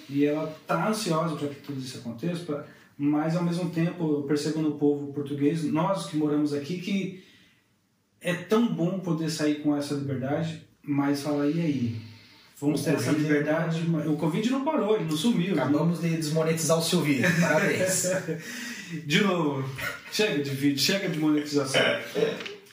[0.08, 2.66] e ela está ansiosa para que tudo isso aconteça,
[2.98, 7.24] mas ao mesmo tempo eu percebo no povo português, nós que moramos aqui, que
[8.20, 12.10] é tão bom poder sair com essa liberdade, mas falar, e aí?
[12.60, 13.80] Vamos ter essa liberdade.
[14.06, 15.54] O Covid não parou, ele não sumiu.
[15.54, 17.26] Acabamos de desmonetizar o seu vídeo.
[17.40, 18.04] Parabéns.
[19.06, 19.66] de novo,
[20.12, 21.80] chega de vídeo, chega de monetização.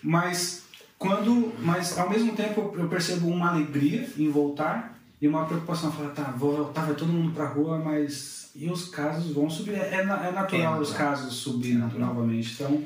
[0.03, 0.56] Mas
[0.97, 6.09] quando, mas ao mesmo tempo eu percebo uma alegria em voltar e uma preocupação, falar,
[6.09, 9.75] tá, vou voltar, vai todo mundo pra rua, mas e os casos vão subir?
[9.75, 12.53] É, é, é natural é os casos subirem novamente.
[12.53, 12.83] Então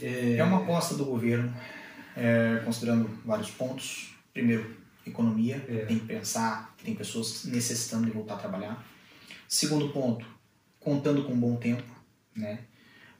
[0.00, 0.42] é...
[0.44, 1.52] uma aposta do governo,
[2.16, 4.14] é, considerando vários pontos.
[4.32, 5.84] Primeiro, economia, é.
[5.86, 8.84] tem que pensar que tem pessoas necessitando de voltar a trabalhar.
[9.48, 10.24] Segundo ponto,
[10.78, 11.82] contando com um bom tempo,
[12.36, 12.60] né?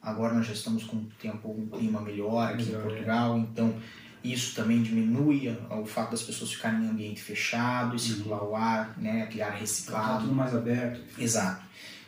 [0.01, 3.75] Agora nós já estamos com um tempo, um clima melhor aqui melhor, em Portugal, então
[4.23, 7.99] isso também diminui o fato das pessoas ficarem em ambiente fechado e uhum.
[7.99, 9.23] circular o ar, né?
[9.23, 10.07] Aquele ar reciclado.
[10.07, 11.01] Tá tudo mais aberto.
[11.19, 11.65] Exato.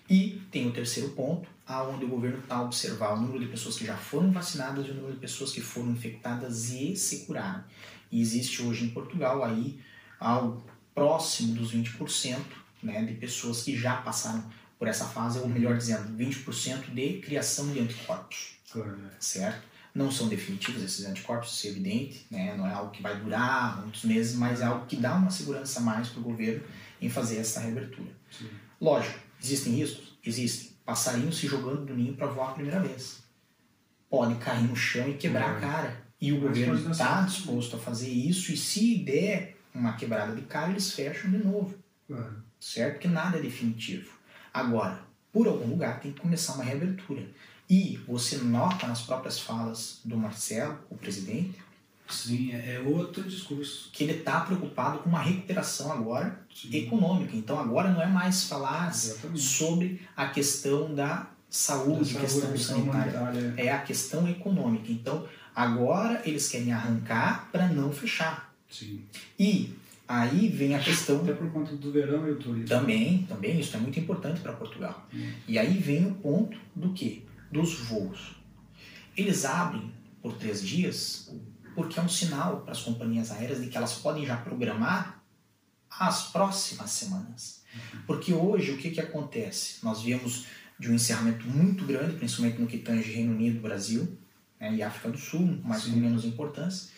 [0.08, 3.76] E tem o terceiro ponto, aonde o governo está a observar o número de pessoas
[3.76, 7.64] que já foram vacinadas e o número de pessoas que foram infectadas e se curaram.
[8.10, 9.80] E existe hoje em Portugal aí
[10.20, 10.62] algo
[10.94, 12.38] próximo dos 20%
[12.82, 14.44] né, de pessoas que já passaram
[14.78, 18.58] por essa fase, ou melhor dizendo, 20% de criação de anticorpos.
[19.18, 19.71] Certo?
[19.94, 22.54] Não são definitivos esses anticorpos, isso é evidente, né?
[22.56, 25.80] não é algo que vai durar muitos meses, mas é algo que dá uma segurança
[25.80, 26.62] a mais para o governo
[27.00, 28.10] em fazer essa reabertura.
[28.30, 28.48] Sim.
[28.80, 30.16] Lógico, existem riscos?
[30.24, 30.72] Existem.
[30.84, 33.22] Passarinho se jogando do ninho para voar a primeira vez.
[34.10, 36.02] Pode cair no chão e quebrar a cara.
[36.20, 40.70] E o governo está disposto a fazer isso, e se der uma quebrada de cara,
[40.70, 41.74] eles fecham de novo.
[42.06, 42.42] Claro.
[42.58, 42.98] Certo?
[42.98, 44.12] Que nada é definitivo.
[44.52, 47.26] Agora, por algum lugar tem que começar uma reabertura.
[47.68, 51.58] E você nota nas próprias falas do Marcelo, o presidente,
[52.12, 53.88] Sim, é, é outro discurso.
[53.92, 56.74] Que ele está preocupado com uma recuperação agora Sim.
[56.76, 57.34] econômica.
[57.36, 59.40] Então agora não é mais falar Exatamente.
[59.40, 63.54] sobre a questão da saúde, da questão sanitária.
[63.56, 64.90] É a questão econômica.
[64.92, 68.52] Então agora eles querem arrancar para não fechar.
[68.70, 69.02] Sim.
[69.38, 69.74] E
[70.06, 71.20] aí vem a questão.
[71.22, 72.68] Até por conta do verão e o turismo.
[72.68, 75.06] Também, também, isso é muito importante para Portugal.
[75.14, 75.30] Hum.
[75.48, 77.24] E aí vem o ponto do que?
[77.52, 78.36] Dos voos.
[79.16, 79.92] Eles abrem
[80.22, 81.30] por três dias
[81.74, 85.22] porque é um sinal para as companhias aéreas de que elas podem já programar
[85.90, 87.62] as próximas semanas.
[87.74, 88.00] Uhum.
[88.06, 89.84] Porque hoje o que, que acontece?
[89.84, 90.46] Nós viemos
[90.78, 94.18] de um encerramento muito grande, principalmente no que tange Reino Unido, Brasil
[94.58, 96.90] né, e África do Sul, mas com menos importância.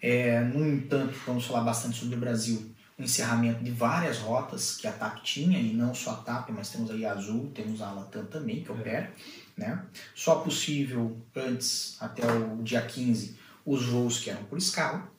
[0.00, 4.86] É, no entanto, vamos falar bastante sobre o Brasil, o encerramento de várias rotas que
[4.86, 7.90] a TAP tinha, e não só a TAP, mas temos aí a Azul, temos a
[7.90, 9.10] Latam também, que é.
[9.56, 9.84] Né?
[10.14, 15.10] Só possível antes, até o dia 15, os voos que eram por escala.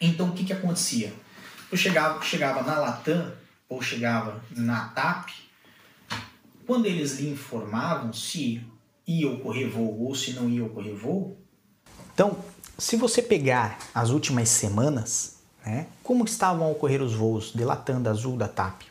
[0.00, 1.12] Então o que, que acontecia?
[1.70, 3.32] Eu chegava, chegava na Latam
[3.68, 5.30] ou chegava na TAP,
[6.66, 8.64] quando eles lhe informavam se
[9.06, 11.36] ia ocorrer voo ou se não ia ocorrer voo.
[12.12, 12.38] Então,
[12.78, 18.00] se você pegar as últimas semanas, né, como estavam a ocorrer os voos de Latam,
[18.00, 18.82] da Azul, da TAP?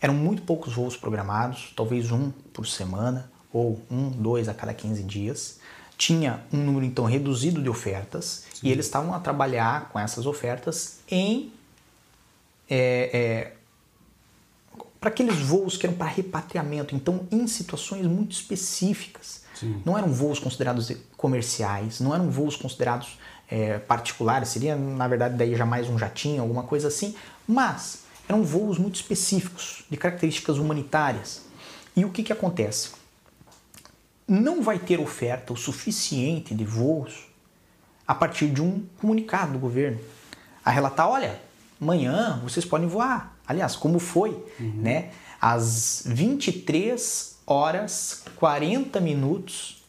[0.00, 5.02] Eram muito poucos voos programados, talvez um por semana ou um, dois a cada 15
[5.02, 5.60] dias
[5.96, 8.68] tinha um número então reduzido de ofertas Sim.
[8.68, 11.52] e eles estavam a trabalhar com essas ofertas em
[12.68, 13.52] é, é,
[14.98, 19.42] para aqueles voos que eram para repatriamento, então em situações muito específicas.
[19.54, 19.82] Sim.
[19.84, 23.18] Não eram voos considerados comerciais, não eram voos considerados
[23.50, 27.14] é, particulares, seria na verdade daí já mais um jatinho, alguma coisa assim,
[27.46, 31.42] mas eram voos muito específicos, de características humanitárias.
[31.94, 32.90] E o que, que acontece?
[34.32, 37.26] Não vai ter oferta o suficiente de voos
[38.06, 40.00] a partir de um comunicado do governo
[40.64, 41.38] a relatar, olha,
[41.80, 43.36] amanhã vocês podem voar.
[43.46, 44.72] Aliás, como foi, uhum.
[44.76, 45.10] né?
[45.40, 49.82] Às 23 horas 40 minutos,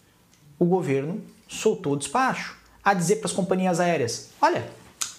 [0.60, 4.68] o governo soltou o despacho a dizer para as companhias aéreas: olha,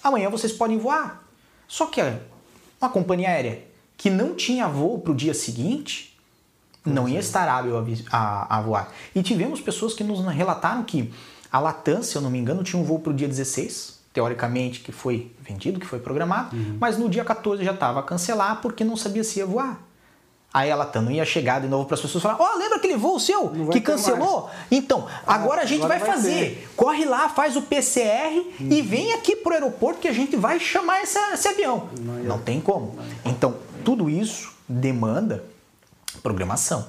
[0.03, 1.27] amanhã vocês podem voar.
[1.67, 2.01] Só que
[2.79, 3.63] uma companhia aérea
[3.97, 6.14] que não tinha voo para o dia seguinte
[6.85, 8.91] não ia estar hábil a, a, a, voar.
[9.13, 11.11] E tivemos pessoas que nos relataram que
[11.51, 14.81] a Latam, se eu não me engano, tinha um voo para o dia 16, teoricamente,
[14.81, 16.77] que foi vendido, que foi programado, uhum.
[16.79, 19.81] mas no dia 14 já estava a cancelar porque não sabia se ia voar.
[20.53, 22.77] Aí a Latam não ia chegar de novo para as pessoas falar: Ó, oh, lembra
[22.77, 24.43] aquele voo seu que cancelou?
[24.43, 24.55] Mais.
[24.71, 26.55] Então, agora a gente agora vai, vai, fazer.
[26.55, 26.69] Ter.
[26.77, 28.71] Corre lá, faz o PCR uhum.
[28.71, 31.89] e vem aqui para o aeroporto que a gente vai chamar essa, esse avião.
[31.99, 32.97] Não, não tem como.
[33.25, 35.43] Então, tudo isso demanda
[36.25, 36.87] programação.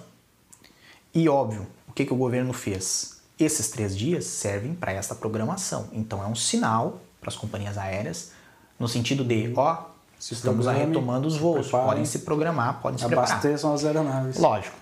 [1.14, 3.20] E óbvio, o que, que o governo fez?
[3.38, 5.90] Esses três dias servem para essa programação.
[5.92, 8.30] Então é um sinal para as companhias aéreas
[8.78, 9.84] no sentido de, ó,
[10.18, 13.74] se estamos retomando os voos, podem se programar, podem se Abasteçam preparar.
[13.74, 14.38] as aeronaves.
[14.38, 14.74] Lógico.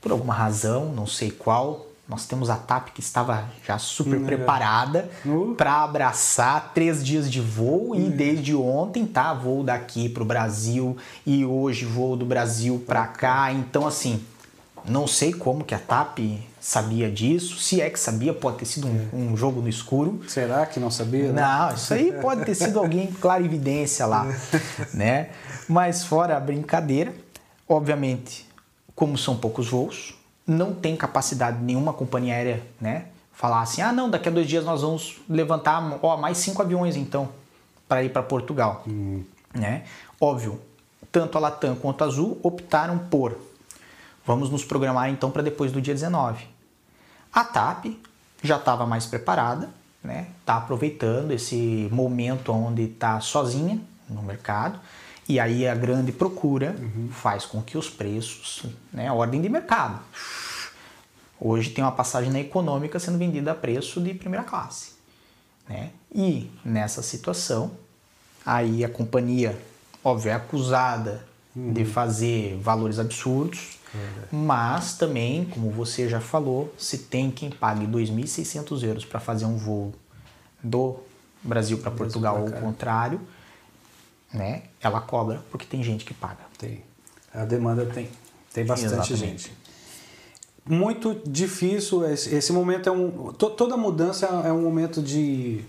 [0.00, 4.26] Por alguma razão, não sei qual, nós temos a TAP que estava já super hum,
[4.26, 5.54] preparada uh.
[5.56, 10.94] para abraçar três dias de voo e desde ontem tá voo daqui para o Brasil
[11.24, 13.50] e hoje voo do Brasil para cá.
[13.50, 14.22] Então assim,
[14.84, 16.18] não sei como que a TAP
[16.60, 17.56] sabia disso.
[17.58, 20.20] Se é que sabia, pode ter sido um, um jogo no escuro.
[20.28, 21.32] Será que não sabia?
[21.32, 21.40] Né?
[21.40, 24.26] Não, isso aí pode ter sido alguém clara evidência lá,
[24.92, 25.30] né?
[25.66, 27.14] Mas fora a brincadeira,
[27.66, 28.46] obviamente,
[28.94, 30.14] como são poucos voos,
[30.46, 33.06] não tem capacidade nenhuma companhia aérea, né?
[33.32, 36.96] Falar assim, ah não, daqui a dois dias nós vamos levantar ó, mais cinco aviões
[36.96, 37.28] então
[37.88, 39.24] para ir para Portugal, hum.
[39.54, 39.84] né?
[40.20, 40.60] Óbvio,
[41.10, 43.36] tanto a Latam quanto a Azul optaram por
[44.24, 46.46] Vamos nos programar então para depois do dia 19.
[47.32, 47.86] A TAP
[48.42, 49.68] já estava mais preparada,
[50.02, 50.28] né?
[50.46, 54.78] Tá aproveitando esse momento onde está sozinha no mercado
[55.28, 57.08] e aí a grande procura uhum.
[57.10, 60.00] faz com que os preços, né, ordem de mercado.
[61.40, 64.92] Hoje tem uma passagem na econômica sendo vendida a preço de primeira classe,
[65.68, 65.90] né?
[66.14, 67.72] E nessa situação,
[68.46, 69.58] aí a companhia,
[70.04, 71.24] óbvio, é acusada
[71.56, 71.72] uhum.
[71.72, 73.78] de fazer valores absurdos,
[74.30, 79.56] mas também, como você já falou, se tem quem pague 2.600 euros para fazer um
[79.56, 79.92] voo
[80.62, 80.96] do
[81.42, 83.20] Brasil para Portugal ou o contrário,
[84.32, 84.62] né?
[84.80, 86.44] Ela cobra porque tem gente que paga.
[86.58, 86.82] Tem.
[87.32, 88.08] A demanda tem.
[88.52, 89.44] Tem bastante Exatamente.
[89.44, 89.52] gente.
[90.64, 92.06] Muito difícil.
[92.08, 93.32] Esse, esse momento é um.
[93.32, 95.64] To, toda mudança é um momento de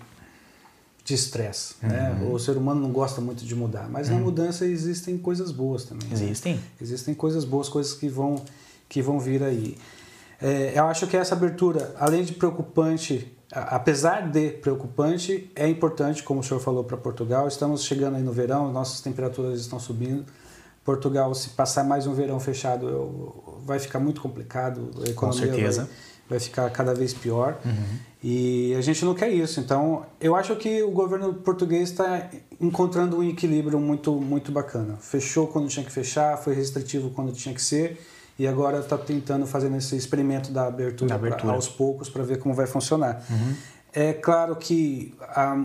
[1.04, 1.74] de estresse.
[1.82, 2.10] Né?
[2.10, 2.28] Uhum.
[2.28, 2.32] Né?
[2.32, 4.14] O ser humano não gosta muito de mudar, mas uhum.
[4.14, 6.08] na mudança existem coisas boas também.
[6.08, 6.14] Né?
[6.14, 6.54] Existem.
[6.54, 6.62] Né?
[6.80, 8.42] Existem coisas boas, coisas que vão,
[8.88, 9.76] que vão vir aí.
[10.40, 16.40] É, eu acho que essa abertura, além de preocupante, apesar de preocupante, é importante, como
[16.40, 17.46] o senhor falou, para Portugal.
[17.46, 20.24] Estamos chegando aí no verão, nossas temperaturas estão subindo.
[20.84, 24.90] Portugal, se passar mais um verão fechado, eu, vai ficar muito complicado.
[25.06, 25.82] A economia Com certeza.
[25.84, 25.90] Vai,
[26.30, 27.58] vai ficar cada vez pior.
[27.64, 27.98] Uhum.
[28.22, 29.60] E a gente não quer isso.
[29.60, 32.28] Então, eu acho que o governo português está
[32.60, 34.96] encontrando um equilíbrio muito, muito bacana.
[35.00, 38.00] Fechou quando tinha que fechar, foi restritivo quando tinha que ser,
[38.38, 41.42] e agora está tentando fazer esse experimento da abertura, da abertura.
[41.44, 43.24] Pra, aos poucos para ver como vai funcionar.
[43.30, 43.54] Uhum.
[43.92, 45.56] É claro que há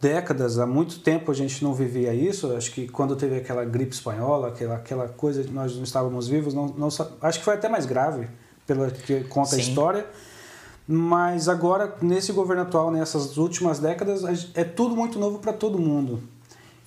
[0.00, 2.54] décadas, há muito tempo a gente não vivia isso.
[2.54, 6.52] Acho que quando teve aquela gripe espanhola, aquela, aquela coisa que nós não estávamos vivos,
[6.52, 6.88] não, não,
[7.22, 8.28] acho que foi até mais grave
[8.66, 9.56] pela que conta Sim.
[9.56, 10.06] a história.
[10.86, 16.22] Mas agora, nesse governo atual, nessas últimas décadas, é tudo muito novo para todo mundo.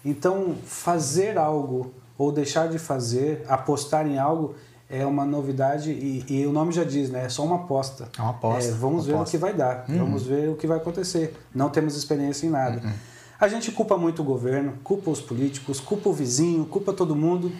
[0.04, 4.56] Então, fazer algo ou deixar de fazer, apostar em algo,
[4.92, 7.26] é uma novidade e, e o nome já diz, né?
[7.26, 8.10] É só uma aposta.
[8.18, 8.72] É uma aposta.
[8.72, 9.30] É, vamos ver aposta.
[9.30, 10.00] o que vai dar, uhum.
[10.00, 11.34] vamos ver o que vai acontecer.
[11.56, 12.86] Não temos experiência em nada.
[12.86, 12.92] Uhum.
[13.40, 17.52] A gente culpa muito o governo, culpa os políticos, culpa o vizinho, culpa todo mundo.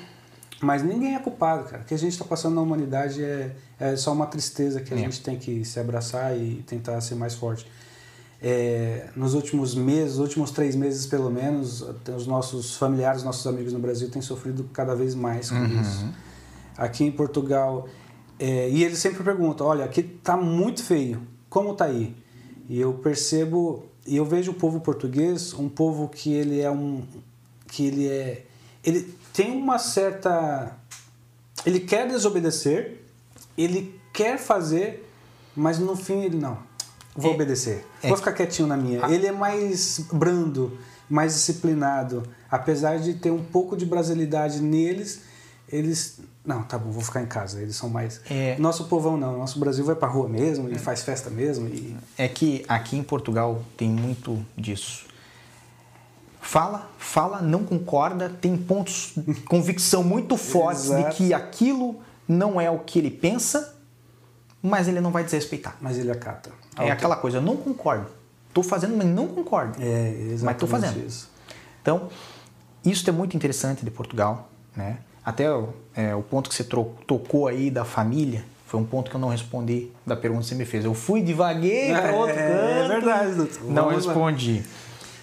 [0.62, 1.82] Mas ninguém é culpado, cara.
[1.82, 4.98] O que a gente está passando na humanidade é, é só uma tristeza que a
[4.98, 5.00] é.
[5.00, 7.66] gente tem que se abraçar e tentar ser mais forte.
[8.40, 11.84] É, nos últimos meses, últimos três meses pelo menos,
[12.16, 15.82] os nossos familiares, nossos amigos no Brasil têm sofrido cada vez mais com uhum.
[15.82, 16.06] isso.
[16.78, 17.88] Aqui em Portugal,
[18.40, 22.16] é, e eles sempre perguntam: olha, aqui tá muito feio, como tá aí?
[22.68, 27.04] E eu percebo, e eu vejo o povo português, um povo que ele é um,
[27.68, 28.46] que ele é,
[28.84, 30.76] ele tem uma certa.
[31.66, 33.04] Ele quer desobedecer,
[33.58, 35.08] ele quer fazer,
[35.56, 36.58] mas no fim ele não.
[37.16, 37.86] Vou é, obedecer.
[38.02, 39.06] É, Vou ficar quietinho na minha.
[39.12, 40.78] ele é mais brando,
[41.10, 42.24] mais disciplinado.
[42.50, 45.22] Apesar de ter um pouco de brasilidade neles,
[45.70, 46.20] eles.
[46.44, 47.62] Não, tá bom, vou ficar em casa.
[47.62, 48.20] Eles são mais.
[48.30, 49.38] É, nosso povão não.
[49.38, 50.78] Nosso Brasil vai pra rua mesmo e é.
[50.78, 51.68] faz festa mesmo.
[51.68, 51.96] E...
[52.18, 55.12] É que aqui em Portugal tem muito disso
[56.42, 59.14] fala, fala, não concorda, tem pontos,
[59.48, 63.76] convicção muito fortes de que aquilo não é o que ele pensa,
[64.62, 65.78] mas ele não vai desrespeitar.
[65.80, 66.52] Mas ele acata.
[66.78, 68.08] É aquela coisa, eu não concordo.
[68.50, 69.82] Estou fazendo, mas não concordo.
[69.82, 71.06] É, exatamente mas estou fazendo.
[71.06, 71.30] Isso.
[71.82, 72.10] Então,
[72.84, 74.98] isso é muito interessante de Portugal, né?
[75.24, 75.46] Até
[75.96, 79.30] é, o ponto que você tocou aí da família, foi um ponto que eu não
[79.30, 80.86] respondi da pergunta que você me fez.
[80.86, 82.64] Eu fui devaguei para outro é, canto.
[82.64, 83.64] É verdade, doutor.
[83.66, 84.60] Não Vamos respondi.
[84.60, 84.66] Lá.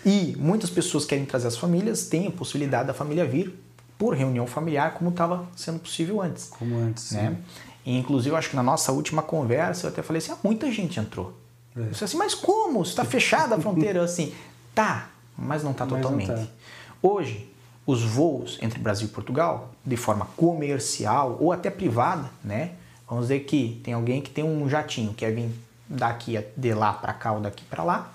[0.05, 3.59] E muitas pessoas querem trazer as famílias, têm a possibilidade da família vir
[3.99, 6.49] por reunião familiar, como estava sendo possível antes.
[6.49, 7.12] Como antes.
[7.12, 7.36] Né?
[7.84, 11.01] E, inclusive, acho que na nossa última conversa eu até falei assim: ah, muita gente
[11.01, 11.32] entrou.
[11.76, 11.80] É.
[11.80, 12.82] Eu assim, mas como?
[12.82, 14.32] Está fechada a fronteira assim?
[14.74, 16.30] Tá, mas não está totalmente.
[16.30, 16.53] Não tá.
[17.03, 17.51] Hoje,
[17.89, 22.72] os voos entre Brasil e Portugal, de forma comercial ou até privada, né?
[23.09, 25.51] Vamos dizer que tem alguém que tem um jatinho, quer vir
[25.89, 28.12] daqui de lá para cá ou daqui para lá,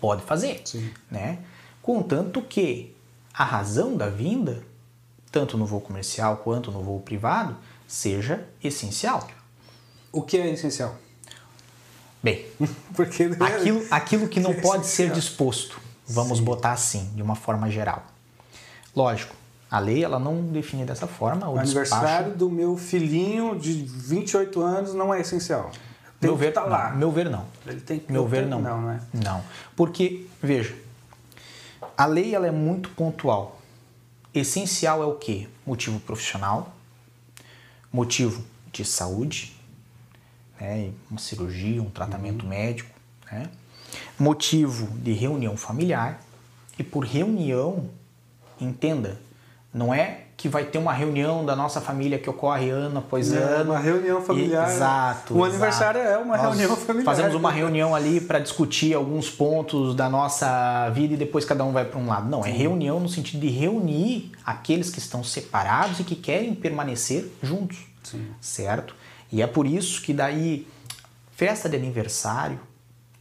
[0.00, 0.90] Pode fazer, Sim.
[1.10, 1.38] né?
[1.82, 2.94] Contanto que
[3.34, 4.62] a razão da vinda,
[5.30, 9.26] tanto no voo comercial quanto no voo privado, seja essencial.
[10.12, 10.94] O que é essencial?
[12.22, 12.46] Bem,
[12.94, 16.44] Porque aquilo, aquilo que não pode ser disposto, vamos Sim.
[16.44, 18.04] botar assim, de uma forma geral.
[18.98, 19.32] Lógico,
[19.70, 21.48] a lei ela não define dessa forma.
[21.48, 25.70] O, o aniversário do meu filhinho de 28 anos não é essencial.
[26.18, 26.90] Tem meu ver, tá lá.
[26.90, 27.46] Não, meu ver não.
[27.64, 28.60] Ele tem que meu ver não.
[28.60, 29.00] Não, não é?
[29.14, 29.40] Não.
[29.76, 30.74] Porque, veja,
[31.96, 33.60] a lei ela é muito pontual.
[34.34, 35.46] Essencial é o quê?
[35.64, 36.74] Motivo profissional,
[37.92, 39.56] motivo de saúde,
[40.60, 40.90] né?
[41.08, 42.48] uma cirurgia, um tratamento uhum.
[42.48, 42.90] médico,
[43.30, 43.48] né?
[44.18, 46.20] motivo de reunião familiar.
[46.76, 47.88] E por reunião,
[48.60, 49.18] entenda,
[49.72, 53.38] não é que vai ter uma reunião da nossa família que ocorre ano após é,
[53.38, 53.72] ano.
[53.72, 54.68] Uma reunião familiar.
[54.68, 55.34] E, exato.
[55.34, 55.50] O exato.
[55.50, 57.04] aniversário é uma Nós reunião familiar.
[57.04, 61.72] Fazemos uma reunião ali para discutir alguns pontos da nossa vida e depois cada um
[61.72, 62.30] vai para um lado.
[62.30, 62.50] Não, é Sim.
[62.50, 67.78] é reunião no sentido de reunir aqueles que estão separados e que querem permanecer juntos.
[68.04, 68.24] Sim.
[68.40, 68.94] Certo?
[69.32, 70.68] E é por isso que daí
[71.32, 72.60] festa de aniversário,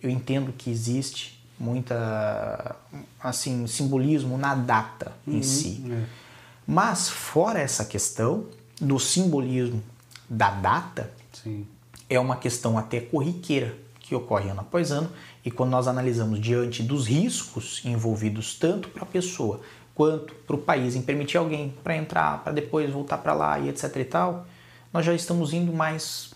[0.01, 2.75] eu entendo que existe muita
[3.19, 5.83] assim simbolismo na data uhum, em si.
[5.89, 6.27] É
[6.67, 8.45] mas fora essa questão
[8.81, 9.81] do simbolismo
[10.29, 11.65] da data, Sim.
[12.09, 15.09] é uma questão até corriqueira que ocorre ano após ano
[15.45, 19.61] e quando nós analisamos diante dos riscos envolvidos tanto para a pessoa
[19.95, 23.69] quanto para o país em permitir alguém para entrar, para depois voltar para lá e
[23.69, 24.45] etc e tal,
[24.91, 26.33] nós já estamos indo mais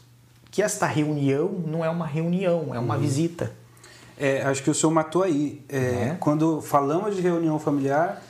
[0.49, 3.01] que esta reunião não é uma reunião, é uma uhum.
[3.01, 3.51] visita.
[4.21, 5.63] É, acho que o senhor matou aí.
[5.67, 6.17] É, é.
[6.19, 8.21] Quando falamos de reunião familiar,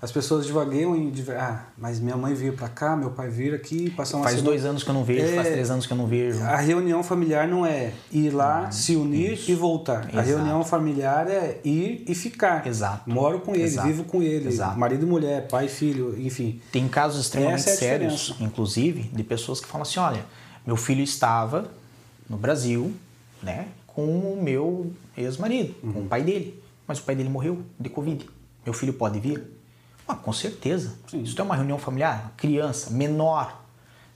[0.00, 1.12] as pessoas devagueiam em.
[1.36, 4.50] Ah, mas minha mãe veio para cá, meu pai veio aqui, passar uma Faz semana.
[4.50, 6.40] dois anos que eu não vejo, é, faz três anos que eu não vejo.
[6.44, 9.50] A reunião familiar não é ir lá, ah, se unir isso.
[9.50, 10.02] e voltar.
[10.04, 10.18] Exato.
[10.18, 12.64] A reunião familiar é ir e ficar.
[12.64, 13.10] Exato.
[13.10, 13.88] Moro com ele, Exato.
[13.88, 14.48] vivo com ele.
[14.48, 14.78] Exato.
[14.78, 16.60] Marido e mulher, pai e filho, enfim.
[16.70, 20.24] Tem casos extremamente é sérios, inclusive, de pessoas que falam assim: olha,
[20.64, 21.68] meu filho estava
[22.28, 22.92] no Brasil,
[23.42, 23.66] né,
[23.98, 25.92] com o meu ex-marido, uhum.
[25.92, 26.62] com o pai dele.
[26.86, 28.30] Mas o pai dele morreu de Covid.
[28.64, 29.42] Meu filho pode vir?
[30.06, 30.94] Ah, com certeza.
[31.08, 31.22] Sim.
[31.22, 33.60] Isso é uma reunião familiar, criança, menor,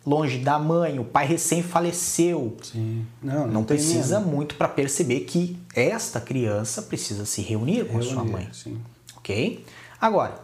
[0.07, 2.57] longe da mãe, o pai recém faleceu.
[2.63, 3.05] Sim.
[3.21, 4.37] Não, não, não precisa mesmo.
[4.37, 8.49] muito para perceber que esta criança precisa se reunir, com a sua mãe.
[8.53, 8.81] Sim.
[9.17, 9.65] Ok?
[10.01, 10.39] Agora,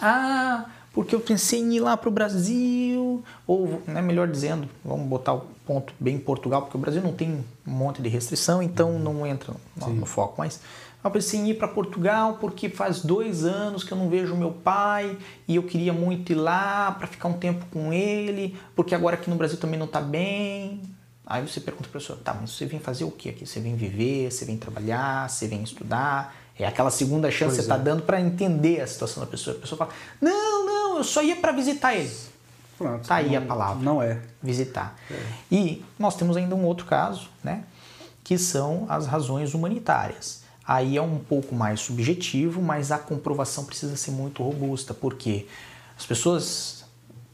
[0.00, 5.08] ah, porque eu pensei em ir lá para o Brasil, ou, né, melhor dizendo, vamos
[5.08, 8.62] botar o ponto bem em Portugal, porque o Brasil não tem um monte de restrição,
[8.62, 8.98] então uhum.
[9.00, 10.36] não entra no, no foco.
[10.38, 10.60] Mas
[11.02, 14.52] eu pensei em ir para Portugal porque faz dois anos que eu não vejo meu
[14.52, 15.18] pai
[15.48, 19.28] e eu queria muito ir lá para ficar um tempo com ele, porque agora aqui
[19.28, 20.80] no Brasil também não está bem.
[21.26, 23.46] Aí você pergunta para a pessoa, tá, mas você vem fazer o que aqui?
[23.46, 26.36] Você vem viver, você vem trabalhar, você vem estudar?
[26.58, 27.78] É aquela segunda chance pois que você está é.
[27.78, 29.56] dando para entender a situação da pessoa.
[29.56, 29.90] A pessoa fala,
[30.20, 32.14] não, não, eu só ia para visitar ele.
[32.76, 33.06] Pronto.
[33.06, 33.82] Tá aí não, a palavra.
[33.82, 34.20] Não é.
[34.42, 34.96] Visitar.
[35.10, 35.20] É.
[35.50, 37.64] E nós temos ainda um outro caso, né?
[38.22, 40.42] Que são as razões humanitárias.
[40.66, 45.46] Aí é um pouco mais subjetivo, mas a comprovação precisa ser muito robusta, porque
[45.96, 46.84] as pessoas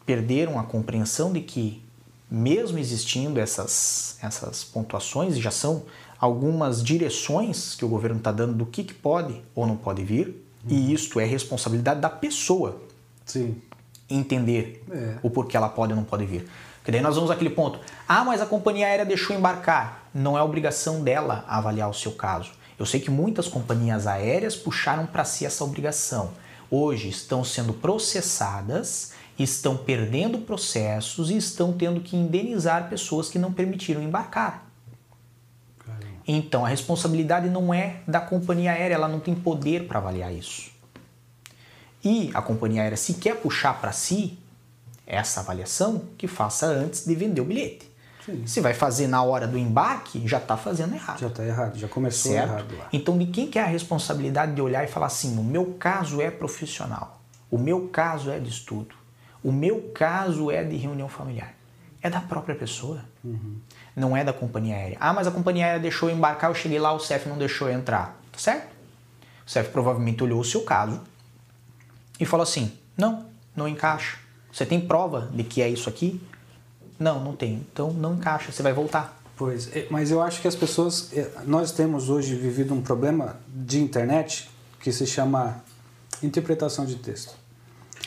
[0.04, 1.80] perderam a compreensão de que,
[2.28, 5.84] mesmo existindo essas, essas pontuações, e já são
[6.18, 10.26] algumas direções que o governo está dando do que, que pode ou não pode vir,
[10.64, 10.68] uhum.
[10.68, 12.82] e isto é responsabilidade da pessoa
[13.24, 13.60] Sim.
[14.08, 15.16] entender é.
[15.22, 16.48] o porquê ela pode ou não pode vir.
[16.78, 17.78] Porque daí nós vamos àquele ponto.
[18.08, 20.08] Ah, mas a companhia aérea deixou embarcar.
[20.12, 22.52] Não é obrigação dela avaliar o seu caso.
[22.78, 26.30] Eu sei que muitas companhias aéreas puxaram para si essa obrigação.
[26.70, 33.52] Hoje estão sendo processadas, estão perdendo processos e estão tendo que indenizar pessoas que não
[33.52, 34.66] permitiram embarcar.
[36.26, 40.70] Então a responsabilidade não é da companhia aérea, ela não tem poder para avaliar isso.
[42.02, 44.38] E a companhia aérea, se quer puxar para si
[45.06, 47.90] essa avaliação, que faça antes de vender o bilhete.
[48.24, 48.46] Sim.
[48.46, 51.18] Se vai fazer na hora do embarque, já está fazendo errado.
[51.18, 52.50] Já está errado, já começou certo?
[52.50, 52.88] errado lá.
[52.92, 56.20] Então, de quem que é a responsabilidade de olhar e falar assim: o meu caso
[56.20, 57.20] é profissional,
[57.50, 58.94] o meu caso é de estudo,
[59.42, 61.54] o meu caso é de reunião familiar?
[62.02, 63.56] É da própria pessoa, uhum.
[63.94, 64.96] não é da companhia aérea.
[65.00, 67.68] Ah, mas a companhia aérea deixou eu embarcar, eu cheguei lá, o CEF não deixou
[67.68, 68.18] eu entrar.
[68.32, 68.70] Tá certo?
[69.46, 71.00] O CEF provavelmente olhou o seu caso
[72.20, 74.18] e falou assim: não, não encaixa.
[74.52, 76.20] Você tem prova de que é isso aqui?
[76.98, 77.66] Não, não tem.
[77.72, 79.18] Então não encaixa, você vai voltar.
[79.36, 81.10] Pois, é, mas eu acho que as pessoas.
[81.14, 84.50] É, nós temos hoje vivido um problema de internet
[84.80, 85.64] que se chama
[86.22, 87.34] interpretação de texto.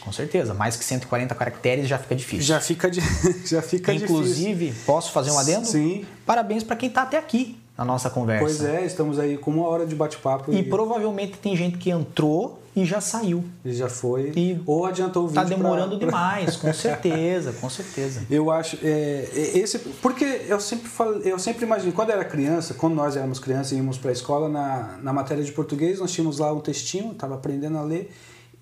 [0.02, 2.46] Com certeza, mais que 140 caracteres já fica difícil.
[2.46, 3.00] Já fica, de,
[3.48, 4.86] já fica Inclusive, difícil.
[4.86, 5.66] posso fazer um adendo?
[5.66, 6.06] Sim.
[6.26, 7.58] Parabéns para quem está até aqui.
[7.78, 8.44] Na nossa conversa.
[8.44, 10.54] Pois é, estamos aí com uma hora de bate-papo.
[10.54, 13.44] E, e, provavelmente tem gente que entrou e já saiu.
[13.66, 14.32] E já foi.
[14.36, 15.56] E ou adiantou o tá vídeo.
[15.56, 16.06] Está demorando pra...
[16.06, 18.26] demais, com certeza, com certeza.
[18.30, 18.78] Eu acho.
[18.84, 23.16] É, é, esse, porque eu sempre falo, eu sempre imagino, quando era criança, quando nós
[23.16, 26.54] éramos crianças e íamos para a escola, na, na matéria de português, nós tínhamos lá
[26.54, 28.12] um textinho, estava aprendendo a ler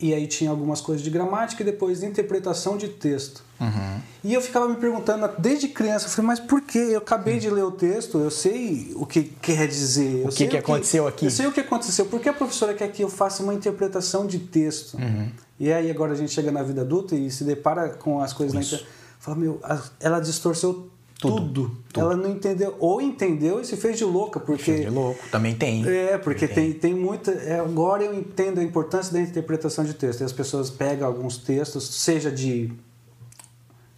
[0.01, 3.43] e aí tinha algumas coisas de gramática e depois de interpretação de texto.
[3.59, 4.01] Uhum.
[4.23, 6.79] E eu ficava me perguntando desde criança, eu falei, mas por que?
[6.79, 10.25] Eu acabei de ler o texto, eu sei o que quer dizer.
[10.25, 11.25] O que, que aconteceu aqui?
[11.25, 12.07] Eu sei o que aconteceu.
[12.07, 14.95] Por que a professora quer que eu faça uma interpretação de texto?
[14.95, 15.29] Uhum.
[15.59, 18.59] E aí agora a gente chega na vida adulta e se depara com as coisas
[18.59, 18.71] Isso.
[18.71, 19.01] na internet.
[19.19, 19.61] Fala, meu,
[19.99, 20.89] ela distorceu
[21.21, 22.03] tudo, tudo, tudo.
[22.03, 24.63] Ela não entendeu, ou entendeu e se fez de louca, porque.
[24.63, 25.87] Fez de louco, também tem.
[25.87, 27.31] É, porque tem, tem, tem muita.
[27.31, 30.21] É, agora eu entendo a importância da interpretação de texto.
[30.21, 32.73] E as pessoas pegam alguns textos, seja de,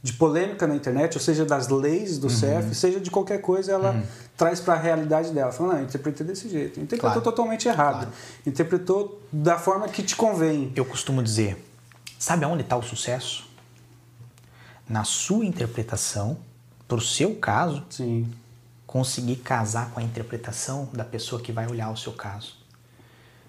[0.01, 2.29] de polêmica na internet, ou seja das leis do uhum.
[2.29, 4.03] CEF, seja de qualquer coisa, ela uhum.
[4.35, 5.53] traz para a realidade dela.
[5.53, 6.77] Fala, não, interpretei desse jeito.
[6.77, 7.21] Interpretou claro.
[7.21, 7.99] totalmente errado.
[7.99, 8.11] Claro.
[8.45, 10.73] Interpretou da forma que te convém.
[10.75, 11.55] Eu costumo dizer:
[12.19, 13.47] sabe aonde está o sucesso?
[14.89, 16.37] Na sua interpretação
[16.93, 18.31] para o seu caso, Sim.
[18.85, 22.55] conseguir casar com a interpretação da pessoa que vai olhar o seu caso.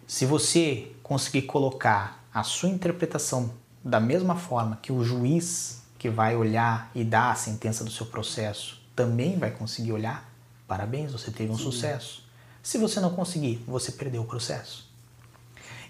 [0.07, 3.53] Se você conseguir colocar a sua interpretação
[3.85, 8.07] da mesma forma que o juiz que vai olhar e dar a sentença do seu
[8.07, 10.27] processo também vai conseguir olhar,
[10.67, 11.65] parabéns, você teve um Sim.
[11.65, 12.25] sucesso.
[12.63, 14.89] Se você não conseguir, você perdeu o processo.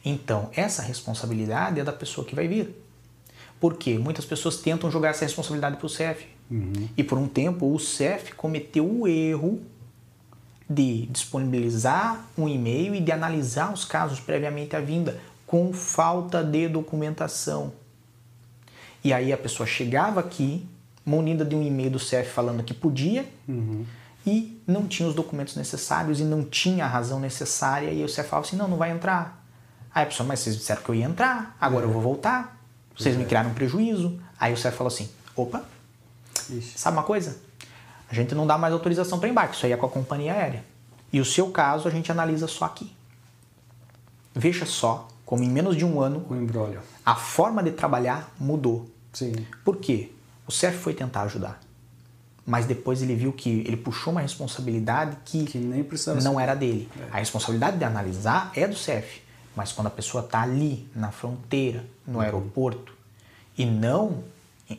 [0.04, 2.84] Então, essa responsabilidade é da pessoa que vai vir.
[3.60, 6.33] Porque muitas pessoas tentam jogar essa responsabilidade para o CEF.
[6.50, 6.88] Uhum.
[6.96, 9.60] E por um tempo o CEF cometeu o erro
[10.68, 16.68] de disponibilizar um e-mail e de analisar os casos previamente à vinda com falta de
[16.68, 17.72] documentação.
[19.02, 20.66] E aí a pessoa chegava aqui,
[21.04, 23.84] munida de um e-mail do CEF falando que podia, uhum.
[24.26, 28.30] e não tinha os documentos necessários e não tinha a razão necessária, e o CEF
[28.30, 29.44] falava assim: não, não vai entrar.
[29.94, 31.88] Aí a pessoa, mas vocês disseram que eu ia entrar, agora é.
[31.88, 32.58] eu vou voltar,
[32.96, 33.18] vocês é.
[33.18, 34.18] me criaram um prejuízo.
[34.40, 35.62] Aí o CEF falou assim: opa,
[36.50, 36.78] Ixi.
[36.78, 37.36] Sabe uma coisa?
[38.08, 40.64] A gente não dá mais autorização para embarque, isso aí é com a companhia aérea.
[41.12, 42.94] E o seu caso a gente analisa só aqui.
[44.34, 46.26] Veja só como em menos de um ano
[47.04, 48.90] a forma de trabalhar mudou.
[49.12, 49.32] Sim.
[49.64, 50.12] Por quê?
[50.46, 51.60] O CEF foi tentar ajudar.
[52.46, 56.42] Mas depois ele viu que ele puxou uma responsabilidade que, que nem precisava não ser.
[56.42, 56.90] era dele.
[57.00, 57.16] É.
[57.16, 59.22] A responsabilidade de analisar é do CEF.
[59.56, 62.20] Mas quando a pessoa está ali, na fronteira, no uhum.
[62.20, 62.92] aeroporto,
[63.56, 64.24] e não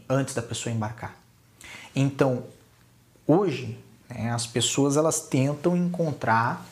[0.08, 1.16] antes da pessoa embarcar.
[1.96, 2.44] Então,
[3.26, 3.78] hoje,
[4.10, 6.66] né, as pessoas elas tentam encontrar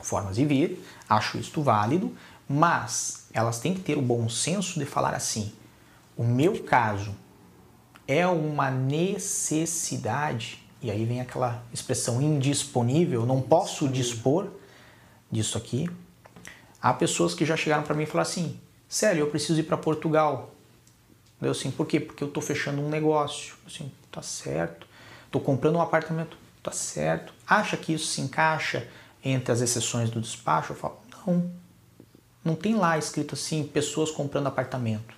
[0.00, 2.14] formas de vir, acho isto válido,
[2.48, 5.52] mas elas têm que ter o bom senso de falar assim:
[6.16, 7.14] o meu caso
[8.06, 14.48] é uma necessidade, e aí vem aquela expressão indisponível, não posso dispor
[15.30, 15.88] disso aqui.
[16.82, 18.58] Há pessoas que já chegaram para mim e falaram assim:
[18.88, 20.54] sério, eu preciso ir para Portugal.
[21.40, 22.00] Eu assim, por quê?
[22.00, 23.54] Porque eu estou fechando um negócio.
[23.66, 24.86] Assim, tá certo.
[25.26, 27.32] Estou comprando um apartamento, tá certo.
[27.46, 28.86] Acha que isso se encaixa
[29.24, 30.72] entre as exceções do despacho?
[30.72, 31.50] Eu falo, não.
[32.44, 35.14] Não tem lá escrito assim, pessoas comprando apartamento.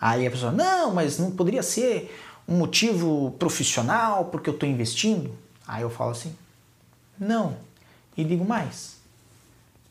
[0.00, 5.36] Aí a pessoa, não, mas não poderia ser um motivo profissional porque eu estou investindo?
[5.66, 6.34] Aí eu falo assim,
[7.18, 7.56] não.
[8.16, 8.96] E digo mais,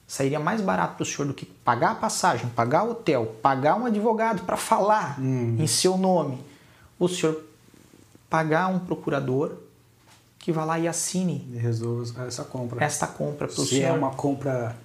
[0.07, 3.75] sairia mais barato para o senhor do que pagar a passagem, pagar o hotel, pagar
[3.75, 5.57] um advogado para falar hum.
[5.59, 6.43] em seu nome.
[6.97, 7.46] O senhor
[8.29, 9.57] pagar um procurador
[10.39, 11.47] que vá lá e assine.
[11.53, 12.83] E resolva essa compra.
[12.83, 13.67] Esta compra para o senhor.
[13.67, 14.75] Se é uma compra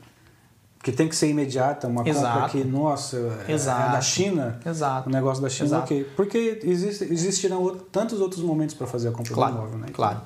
[0.83, 2.35] que tem que ser imediata, uma Exato.
[2.35, 3.17] compra que, nossa,
[3.49, 3.91] Exato.
[3.91, 5.09] é da China, Exato.
[5.09, 5.85] o negócio da China, Exato.
[5.85, 6.05] ok.
[6.17, 9.87] Porque existe, existirão tantos outros momentos para fazer a compra claro, do imóvel, né?
[9.93, 10.21] Claro.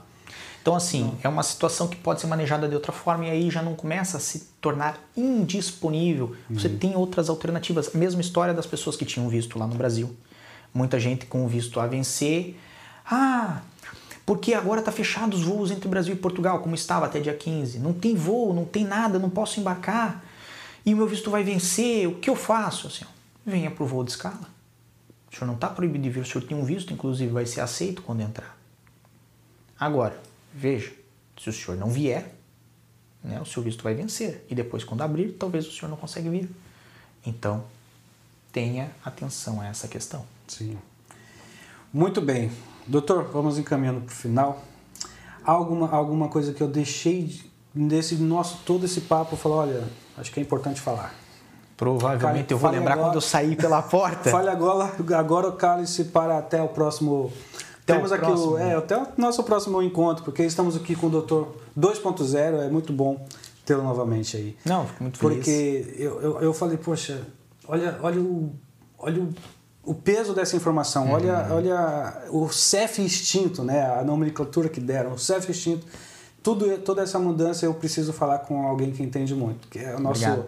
[0.62, 1.18] Então, assim, Não.
[1.22, 4.16] é uma situação que pode ser manejada de outra forma e aí já não começa
[4.16, 6.34] a se tornar indisponível.
[6.50, 6.58] Uhum.
[6.58, 7.94] Você tem outras alternativas.
[7.94, 10.10] A mesma história das pessoas que tinham visto lá no Brasil.
[10.74, 12.58] Muita gente com visto a vencer
[13.10, 13.62] ah,
[14.24, 17.78] porque agora está fechado os voos entre Brasil e Portugal, como estava até dia 15.
[17.78, 20.24] Não tem voo, não tem nada, não posso embarcar.
[20.84, 22.88] E o meu visto vai vencer, o que eu faço?
[22.88, 23.04] Assim,
[23.44, 24.48] venha para o voo de escala.
[25.30, 27.60] O senhor não está proibido de vir, o senhor tem um visto, inclusive vai ser
[27.60, 28.56] aceito quando entrar.
[29.78, 30.20] Agora,
[30.52, 30.92] veja,
[31.38, 32.34] se o senhor não vier,
[33.22, 34.44] né, o seu visto vai vencer.
[34.48, 36.48] E depois, quando abrir, talvez o senhor não consiga vir.
[37.24, 37.64] Então,
[38.52, 40.24] tenha atenção a essa questão.
[40.48, 40.78] Sim.
[41.92, 42.50] Muito bem.
[42.86, 44.62] Doutor, vamos encaminhando para o final.
[45.44, 47.40] Alguma, alguma coisa que eu deixei
[47.74, 49.84] desse nosso todo esse papo, falar, olha,
[50.16, 51.14] acho que é importante falar.
[51.76, 54.30] Provavelmente eu vou lembrar agora, quando eu sair pela porta.
[54.30, 57.30] Fale agora, agora o cálice para até o próximo
[57.82, 61.10] Até Temos aqui o, é, até o nosso próximo encontro, porque estamos aqui com o
[61.10, 63.26] Doutor 2.0, é muito bom
[63.64, 64.56] tê-lo novamente aí.
[64.64, 65.36] Não, fico muito feliz.
[65.36, 67.20] Porque eu, eu, eu falei, poxa,
[67.68, 68.54] olha, olha o.
[68.98, 69.34] Olha o
[69.86, 71.12] o peso dessa informação, uhum.
[71.12, 73.82] olha, olha o CEF instinto, né?
[73.98, 75.86] a nomenclatura que deram, o CEF instinto
[76.46, 79.98] tudo, toda essa mudança eu preciso falar com alguém que entende muito, que é o
[79.98, 80.44] nosso,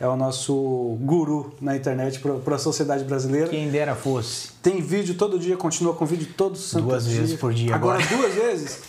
[0.00, 3.48] é o nosso guru na internet para a sociedade brasileira.
[3.48, 4.52] Quem dera fosse.
[4.62, 7.20] Tem vídeo todo dia, continua com vídeo todo santo Duas dia.
[7.20, 8.02] vezes por dia agora.
[8.02, 8.80] Agora duas vezes?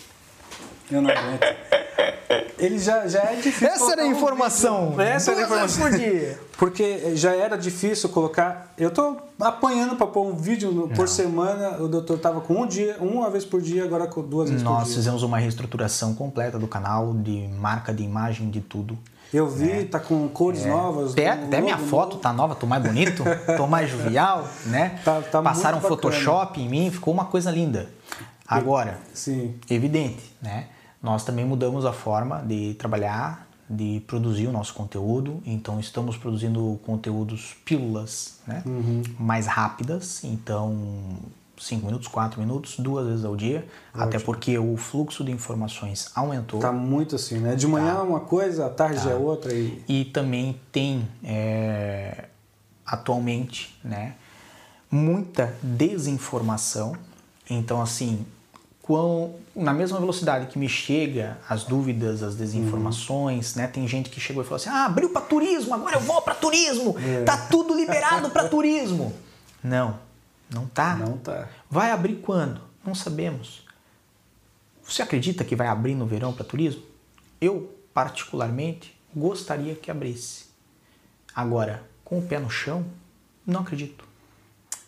[0.90, 1.44] Eu não aguento.
[2.58, 3.68] Ele já, já é difícil.
[3.68, 4.94] Essa era a informação.
[4.94, 5.82] Um Essa era a informação.
[5.82, 6.40] Por dia.
[6.56, 8.72] Porque já era difícil colocar.
[8.78, 11.82] Eu tô apanhando para pôr um vídeo por semana.
[11.82, 14.78] O doutor tava com um dia, uma vez por dia, agora com duas vezes Nós
[14.78, 14.94] por dia.
[14.96, 18.98] fizemos uma reestruturação completa do canal, de marca, de imagem, de tudo.
[19.32, 19.84] Eu vi, é.
[19.84, 20.68] tá com cores é.
[20.68, 21.12] novas.
[21.12, 22.20] Até, até minha foto novo.
[22.20, 23.24] tá nova, tô mais bonito,
[23.56, 25.00] tô mais jovial, né?
[25.04, 27.90] Tá, tá Passaram Photoshop em mim, ficou uma coisa linda.
[28.46, 29.54] Agora, Sim.
[29.68, 30.66] evidente, né?
[31.02, 35.42] Nós também mudamos a forma de trabalhar, de produzir o nosso conteúdo.
[35.44, 38.62] Então, estamos produzindo conteúdos pílulas né?
[38.66, 39.02] Uhum.
[39.18, 40.22] mais rápidas.
[40.24, 41.18] Então,
[41.58, 43.66] 5 minutos, 4 minutos, duas vezes ao dia.
[43.90, 44.04] Ótimo.
[44.04, 46.60] Até porque o fluxo de informações aumentou.
[46.60, 47.54] Tá muito assim, né?
[47.54, 48.02] De manhã tá.
[48.02, 49.10] uma coisa, à tarde tá.
[49.10, 49.52] é outra.
[49.52, 49.82] E...
[49.88, 52.26] e também tem, é,
[52.84, 54.14] atualmente, né?
[54.90, 56.94] Muita desinformação.
[57.48, 58.24] Então, assim,
[58.84, 63.62] quão, na mesma velocidade que me chega as dúvidas, as desinformações, uhum.
[63.62, 63.66] né?
[63.66, 66.34] Tem gente que chegou e falou assim: "Ah, abriu para turismo, agora eu vou para
[66.34, 66.94] turismo.
[66.98, 67.22] É.
[67.22, 69.14] Tá tudo liberado para turismo".
[69.62, 69.98] Não,
[70.52, 70.96] não tá.
[70.96, 71.48] Não tá.
[71.70, 72.60] Vai abrir quando?
[72.84, 73.64] Não sabemos.
[74.86, 76.82] Você acredita que vai abrir no verão para turismo?
[77.40, 80.44] Eu, particularmente, gostaria que abrisse.
[81.34, 82.84] Agora, com o pé no chão,
[83.46, 84.04] não acredito.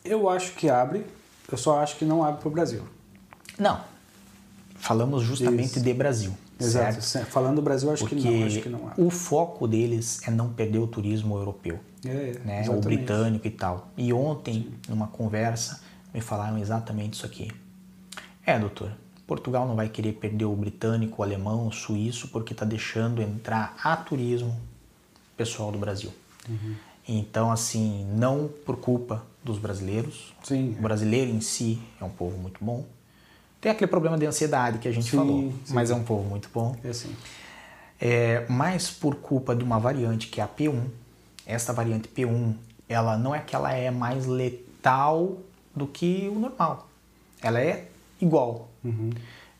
[0.05, 1.07] Eu acho que abre,
[1.51, 2.87] eu só acho que não abre para o Brasil.
[3.59, 3.81] Não.
[4.77, 5.81] Falamos justamente Isso.
[5.81, 6.33] de Brasil.
[6.59, 7.03] Exato.
[7.03, 7.27] Certo?
[7.31, 8.47] Falando do Brasil, acho Porque que não.
[8.47, 8.95] Acho que não há.
[8.97, 12.65] O foco deles é não perder o turismo europeu, é, né?
[12.69, 13.91] o britânico e tal.
[13.97, 14.73] E ontem, Sim.
[14.89, 15.81] numa conversa,
[16.15, 17.51] me falaram exatamente isso aqui.
[18.45, 18.93] É, doutor,
[19.27, 23.77] Portugal não vai querer perder o britânico, o alemão, o suíço, porque está deixando entrar
[23.83, 24.57] a turismo
[25.37, 26.13] pessoal do Brasil.
[26.49, 26.75] Uhum.
[27.09, 30.35] Então, assim, não por culpa dos brasileiros.
[30.43, 30.75] Sim.
[30.79, 32.85] O brasileiro em si é um povo muito bom.
[33.61, 35.75] Tem aquele problema de ansiedade que a gente sim, falou, sim.
[35.75, 36.77] mas é um povo muito bom.
[36.85, 37.15] É sim.
[38.01, 40.85] É, mas por culpa de uma variante que é a P1,
[41.47, 42.55] esta variante P1,
[42.89, 45.39] ela não é que ela é mais letal
[45.75, 46.89] do que o normal.
[47.43, 47.89] Ela é
[48.21, 49.11] igual, uhum.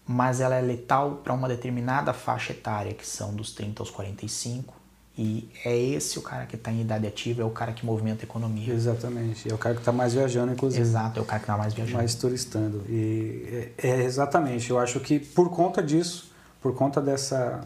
[0.07, 4.75] mas ela é letal para uma determinada faixa etária, que são dos 30 aos 45,
[5.19, 8.23] e é esse o cara que está em idade ativa, é o cara que movimenta
[8.23, 8.73] a economia.
[8.73, 9.51] Exatamente.
[9.51, 10.83] É o cara que está mais viajando, inclusive.
[10.83, 11.97] Exato, é o cara que está mais viajando.
[11.97, 12.83] Mais turistando.
[12.89, 14.69] E é, é, exatamente.
[14.69, 17.63] Eu acho que por conta disso, por conta dessa.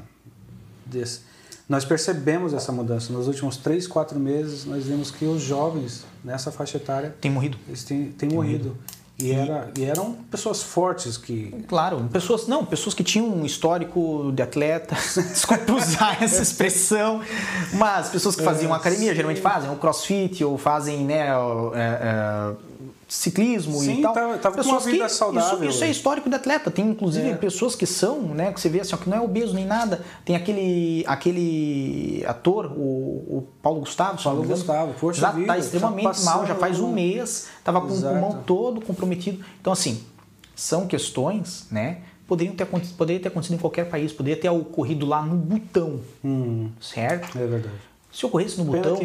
[0.86, 1.22] Desse,
[1.68, 3.12] nós percebemos essa mudança.
[3.12, 7.14] Nos últimos três, quatro meses, nós vimos que os jovens nessa faixa etária.
[7.20, 7.58] Têm morrido.
[7.66, 8.70] Eles têm, têm morrido.
[8.70, 8.99] morrido.
[9.22, 11.54] E, era, e eram pessoas fortes que.
[11.68, 12.46] Claro, pessoas.
[12.46, 17.20] Não, pessoas que tinham um histórico de atleta, desculpa usar essa expressão,
[17.74, 21.28] mas pessoas que faziam é, academia, geralmente fazem, ou crossfit, ou fazem, né?
[21.28, 22.69] É, é,
[23.10, 24.14] ciclismo Sim, e tal.
[24.14, 25.64] Tava, tava pessoas com uma vida que, saudável.
[25.64, 26.70] Isso, isso, é histórico de atleta.
[26.70, 27.34] Tem inclusive é.
[27.34, 30.00] pessoas que são, né, que você vê assim, ó, que não é obeso nem nada.
[30.24, 34.22] Tem aquele aquele ator, o, o Paulo Gustavo.
[34.22, 38.42] Paulo Gustavo, poxa já está extremamente mal, já faz um mês, estava com o pulmão
[38.46, 39.44] todo comprometido.
[39.60, 40.04] Então assim,
[40.54, 42.02] são questões, né?
[42.28, 42.64] Poderiam ter,
[42.96, 47.36] poderia ter acontecido em qualquer país, poderia ter ocorrido lá no Butão, hum, certo?
[47.36, 47.74] É verdade.
[48.12, 49.00] Se ocorresse no Butão,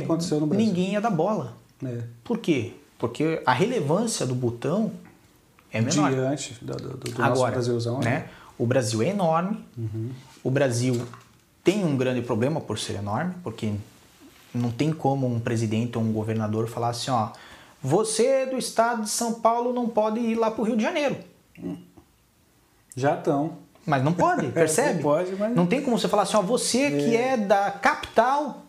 [0.52, 1.54] ninguém ia dar bola.
[1.84, 2.02] É.
[2.24, 2.74] Por quê?
[2.98, 4.92] Porque a relevância do botão
[5.72, 6.12] é menor.
[6.12, 8.00] Diante do, do, do Agora, Brasilzão.
[8.00, 8.10] Né?
[8.10, 8.30] né?
[8.58, 9.66] O Brasil é enorme.
[9.78, 10.12] Uhum.
[10.44, 11.06] O Brasil
[11.64, 13.74] tem um grande problema por ser enorme, porque
[14.54, 17.30] não tem como um presidente ou um governador falar assim, ó,
[17.82, 21.18] você do estado de São Paulo não pode ir lá para o Rio de Janeiro.
[22.96, 23.58] Já estão.
[23.86, 24.96] Mas não pode, percebe?
[24.96, 25.56] não pode, mas...
[25.56, 26.92] Não tem como você falar assim, ó, você é.
[26.92, 28.65] que é da capital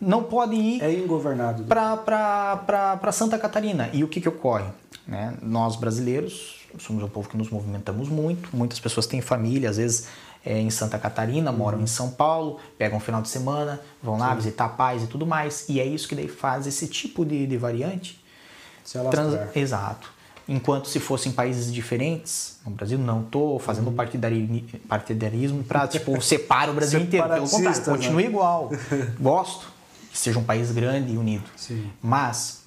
[0.00, 3.90] não pode ir é ingovernado para Santa Catarina.
[3.92, 4.66] E o que, que ocorre?
[5.06, 5.34] Né?
[5.42, 10.08] Nós brasileiros somos um povo que nos movimentamos muito, muitas pessoas têm família, às vezes
[10.44, 14.30] é, em Santa Catarina, moram em São Paulo, pegam um final de semana, vão lá
[14.30, 14.36] Sim.
[14.36, 17.56] visitar pais e tudo mais, e é isso que daí faz esse tipo de, de
[17.56, 18.22] variante.
[18.84, 19.56] Se Trans...
[19.56, 20.12] Exato.
[20.46, 23.96] Enquanto se fossem países diferentes, no Brasil não estou fazendo uhum.
[24.86, 28.26] partidarismo para tipo separa o Brasil inteiro, pelo contrário, continua né?
[28.26, 28.70] igual.
[29.18, 29.66] Gosto,
[30.14, 31.42] que seja um país grande e unido.
[31.56, 31.90] Sim.
[32.00, 32.62] Mas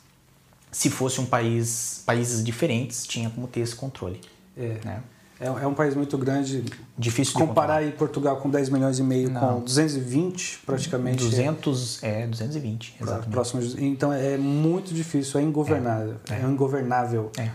[0.70, 4.20] se fosse um país, países diferentes, tinha como ter esse controle.
[4.58, 4.78] É.
[4.84, 5.02] Né?
[5.40, 6.66] É, é, um país muito grande.
[6.98, 9.60] Difícil de Comparar aí Portugal com 10 milhões e meio Não.
[9.60, 11.24] com 220 praticamente.
[11.24, 13.30] 200, é, 220, exatamente.
[13.30, 16.16] Próximo, então é muito difícil, é ingovernável.
[16.30, 16.40] É, é.
[16.40, 17.32] é ingovernável.
[17.38, 17.50] É.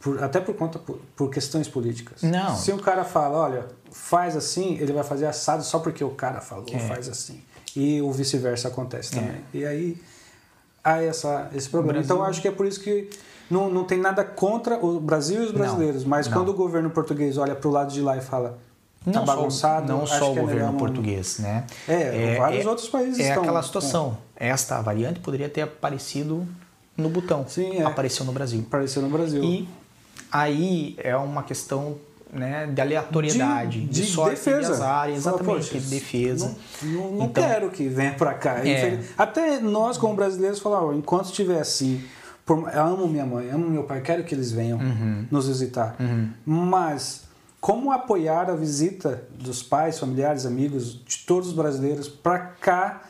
[0.00, 2.22] Por, até por conta por, por, questões políticas.
[2.22, 2.56] Não.
[2.56, 6.40] Se um cara fala, olha, faz assim, ele vai fazer assado só porque o cara
[6.40, 6.78] falou, é.
[6.78, 7.42] faz assim.
[7.78, 9.36] E o vice-versa acontece também.
[9.54, 9.96] E aí
[10.82, 12.00] há essa, esse problema.
[12.00, 13.08] Então acho que é por isso que
[13.48, 16.34] não, não tem nada contra o Brasil e os brasileiros, não, mas não.
[16.34, 18.58] quando o governo português olha para o lado de lá e fala
[19.04, 21.64] tá não bagunçado, só, não só o é governo português, né?
[21.86, 24.18] É, é vários é, outros países É estão, aquela situação.
[24.34, 24.48] É.
[24.48, 26.44] Esta variante poderia ter aparecido
[26.96, 27.46] no botão.
[27.46, 27.84] Sim, é.
[27.84, 28.64] Apareceu no Brasil.
[28.66, 29.44] Apareceu no Brasil.
[29.44, 29.68] E
[30.32, 31.96] aí é uma questão
[32.32, 34.60] né, de aleatoriedade, de, de, de sorte defesa.
[34.60, 36.56] de azar, exatamente, Fala, de defesa.
[36.82, 38.66] Não, não, não então, quero que venha para cá.
[38.66, 39.00] É.
[39.16, 42.02] Até nós, como brasileiros, falamos, enquanto estiver assim,
[42.44, 45.26] por, eu amo minha mãe, amo meu pai, quero que eles venham uhum.
[45.30, 45.96] nos visitar.
[45.98, 46.30] Uhum.
[46.44, 47.28] Mas
[47.60, 53.02] como apoiar a visita dos pais, familiares, amigos, de todos os brasileiros para cá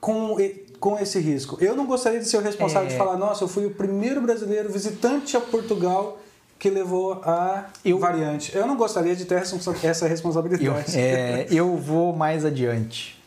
[0.00, 0.36] com,
[0.78, 1.56] com esse risco?
[1.60, 2.92] Eu não gostaria de ser o responsável é...
[2.92, 6.20] de falar, nossa, eu fui o primeiro brasileiro visitante a Portugal
[6.60, 8.54] que levou a eu, variante.
[8.54, 9.42] Eu não gostaria de ter
[9.82, 10.64] essa responsabilidade.
[10.64, 13.18] Eu, é, eu vou mais adiante.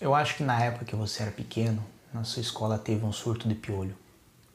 [0.00, 3.48] Eu acho que na época que você era pequeno, na sua escola teve um surto
[3.48, 3.94] de piolho.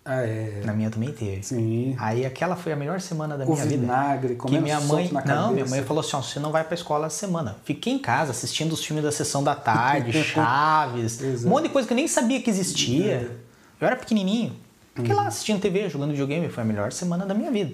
[0.04, 0.62] Ah, é.
[0.66, 1.42] Na minha também teve.
[1.42, 1.96] Sim.
[1.98, 4.48] Aí aquela foi a melhor semana da o minha vinagre, vida.
[4.48, 5.52] Que minha mãe, não, cabeça.
[5.52, 7.58] minha mãe falou assim, você não vai para escola essa semana.
[7.64, 11.88] Fiquei em casa assistindo os filmes da sessão da tarde, Chaves, um monte de coisa
[11.88, 13.14] que eu nem sabia que existia.
[13.14, 13.32] É.
[13.80, 14.54] Eu era pequenininho.
[14.96, 15.22] Fiquei uhum.
[15.22, 17.74] lá assistindo TV, jogando videogame, foi a melhor semana da minha vida.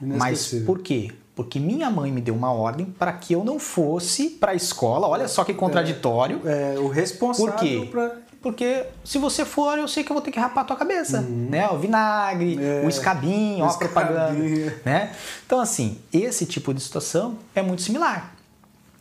[0.00, 1.12] Mas por quê?
[1.34, 5.08] Porque minha mãe me deu uma ordem para que eu não fosse para a escola.
[5.08, 6.40] Olha só que contraditório.
[6.44, 7.88] É, é o responsável por quê?
[7.90, 10.76] Pra porque se você for, eu sei que eu vou ter que rapar a tua
[10.76, 11.48] cabeça, uhum.
[11.48, 11.66] né?
[11.70, 15.14] O vinagre, é, o escabinho, o ó, a propaganda, né?
[15.46, 18.34] Então, assim, esse tipo de situação é muito similar.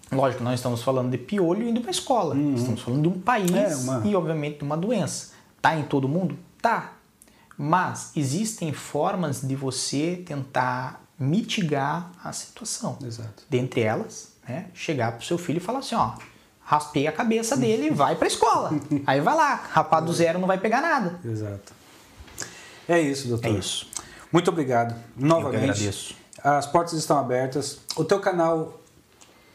[0.09, 2.35] Lógico, nós estamos falando de piolho indo para a escola.
[2.35, 2.55] Uhum.
[2.55, 4.01] Estamos falando de um país é, uma...
[4.07, 5.33] e, obviamente, de uma doença.
[5.61, 6.37] Tá em todo mundo?
[6.61, 6.93] Tá.
[7.57, 12.97] Mas existem formas de você tentar mitigar a situação.
[13.05, 13.43] Exato.
[13.49, 16.13] Dentre elas, né, chegar para o seu filho e falar assim, ó,
[16.61, 18.71] raspei a cabeça dele e vai para a escola.
[19.05, 21.19] Aí vai lá, rapar do zero não vai pegar nada.
[21.23, 21.73] Exato.
[22.87, 23.47] É isso, doutor.
[23.47, 23.87] É isso.
[24.31, 24.95] Muito obrigado.
[25.15, 25.55] Novamente.
[25.55, 26.15] Eu agradeço.
[26.43, 27.79] As portas estão abertas.
[27.95, 28.81] O teu canal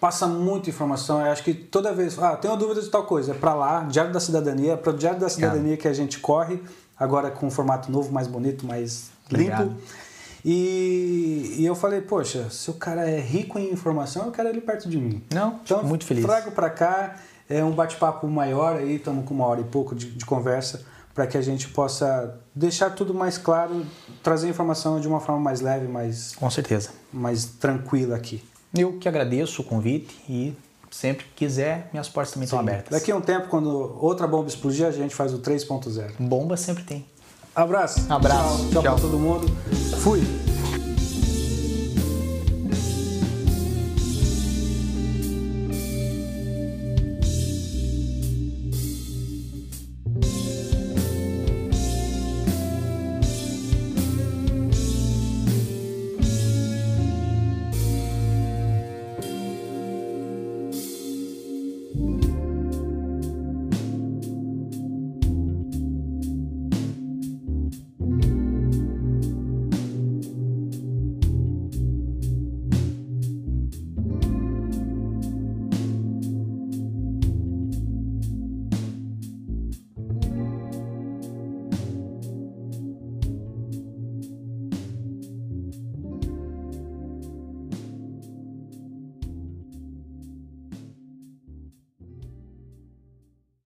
[0.01, 1.21] passa muita informação.
[1.21, 4.13] Eu acho que toda vez, ah, tenho dúvida de tal coisa, é para lá, Diário
[4.13, 6.63] da Cidadania, é para o Diário da Cidadania que a gente corre,
[6.99, 9.75] agora com um formato novo, mais bonito, mais limpo.
[10.45, 14.61] E, e eu falei, poxa, se o cara é rico em informação, eu quero ele
[14.61, 15.23] perto de mim.
[15.33, 16.25] Não, então, muito feliz.
[16.25, 17.17] Trago para cá,
[17.49, 20.85] é um bate-papo maior aí, estamos com uma hora e pouco de, de conversa,
[21.15, 23.85] para que a gente possa deixar tudo mais claro,
[24.23, 26.35] trazer informação de uma forma mais leve, mais.
[26.37, 26.91] Com certeza.
[27.13, 28.43] Mais tranquila aqui.
[28.75, 30.55] Eu que agradeço o convite e
[30.91, 32.57] sempre que quiser, minhas portas também Sim.
[32.57, 32.99] estão abertas.
[32.99, 36.13] Daqui a um tempo, quando outra bomba explodir, a gente faz o 3.0.
[36.19, 37.07] Bomba sempre tem.
[37.55, 38.07] Abraço.
[38.09, 38.69] Abraço.
[38.71, 38.93] Tchau, tchau, tchau.
[38.95, 39.49] para todo mundo.
[40.01, 40.23] Fui.